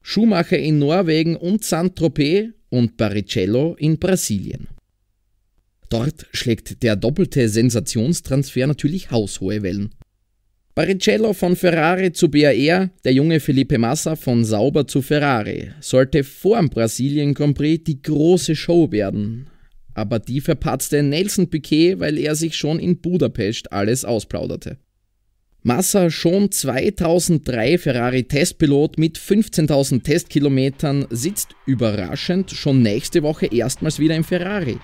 Schumacher 0.00 0.58
in 0.58 0.78
Norwegen 0.78 1.36
und 1.36 1.64
Saint-Tropez 1.64 2.52
und 2.72 2.96
Barrichello 2.96 3.76
in 3.78 3.98
Brasilien. 3.98 4.66
Dort 5.90 6.26
schlägt 6.32 6.82
der 6.82 6.96
doppelte 6.96 7.50
Sensationstransfer 7.50 8.66
natürlich 8.66 9.10
haushohe 9.10 9.62
Wellen. 9.62 9.90
Barrichello 10.74 11.34
von 11.34 11.54
Ferrari 11.54 12.12
zu 12.12 12.30
BAR, 12.30 12.88
der 13.04 13.12
junge 13.12 13.40
Felipe 13.40 13.76
Massa 13.76 14.16
von 14.16 14.42
Sauber 14.42 14.86
zu 14.86 15.02
Ferrari, 15.02 15.70
sollte 15.80 16.24
vor 16.24 16.56
dem 16.56 16.70
Brasilien 16.70 17.34
Grand 17.34 17.58
Prix 17.58 17.84
die 17.84 18.00
große 18.00 18.56
Show 18.56 18.90
werden. 18.90 19.50
Aber 19.92 20.18
die 20.18 20.40
verpatzte 20.40 21.02
Nelson 21.02 21.50
Piquet, 21.50 22.00
weil 22.00 22.16
er 22.16 22.34
sich 22.34 22.56
schon 22.56 22.78
in 22.78 23.02
Budapest 23.02 23.70
alles 23.70 24.06
ausplauderte. 24.06 24.78
Massa 25.64 26.10
schon 26.10 26.50
2003 26.50 27.78
Ferrari 27.78 28.24
Testpilot 28.24 28.98
mit 28.98 29.16
15.000 29.16 30.02
Testkilometern 30.02 31.06
sitzt 31.10 31.50
überraschend 31.66 32.50
schon 32.50 32.82
nächste 32.82 33.22
Woche 33.22 33.46
erstmals 33.46 34.00
wieder 34.00 34.16
im 34.16 34.24
Ferrari. 34.24 34.78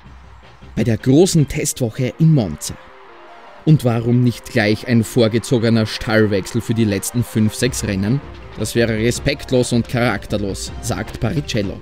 Bei 0.77 0.85
der 0.85 0.97
großen 0.97 1.49
Testwoche 1.49 2.13
in 2.21 2.33
Monza. 2.33 2.79
Und 3.65 3.85
warum 3.85 4.23
nicht 4.23 4.53
gleich 4.53 4.87
ein 4.87 5.03
vorgezogener 5.03 5.85
Stallwechsel 5.85 6.61
für 6.61 6.75
die 6.75 6.85
letzten 6.85 7.23
5-6 7.23 7.89
Rennen? 7.89 8.21
Das 8.57 8.77
wäre 8.77 8.93
respektlos 8.93 9.73
und 9.73 9.89
charakterlos, 9.89 10.71
sagt 10.81 11.19
Paricello. 11.19 11.81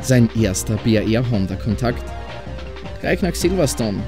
Sein 0.00 0.30
erster 0.34 0.76
BAR 0.76 1.30
Honda 1.30 1.56
Kontakt? 1.56 2.04
Gleich 3.02 3.20
nach 3.20 3.34
Silverstone, 3.34 4.02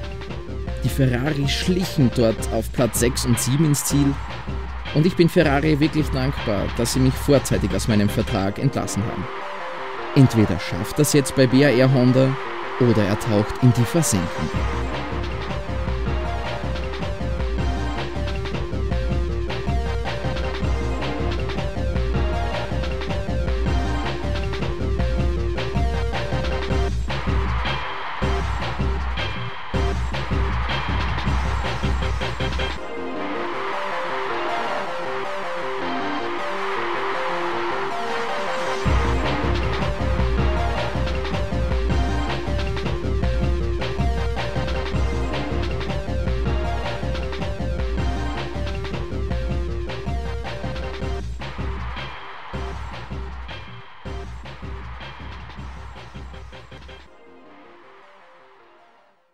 die 0.83 0.89
Ferrari 0.89 1.47
schlichen 1.47 2.11
dort 2.15 2.51
auf 2.53 2.71
Platz 2.71 2.99
6 2.99 3.25
und 3.25 3.39
7 3.39 3.65
ins 3.65 3.85
Ziel. 3.85 4.13
Und 4.95 5.05
ich 5.05 5.15
bin 5.15 5.29
Ferrari 5.29 5.79
wirklich 5.79 6.07
dankbar, 6.09 6.63
dass 6.77 6.93
sie 6.93 6.99
mich 6.99 7.13
vorzeitig 7.13 7.73
aus 7.75 7.87
meinem 7.87 8.09
Vertrag 8.09 8.59
entlassen 8.59 9.03
haben. 9.05 9.27
Entweder 10.15 10.59
schafft 10.59 10.97
das 10.97 11.13
jetzt 11.13 11.35
bei 11.35 11.45
BAR 11.45 11.93
Honda 11.93 12.35
oder 12.79 13.03
er 13.03 13.19
taucht 13.19 13.61
in 13.61 13.73
die 13.73 13.85
Versenkung. 13.85 14.49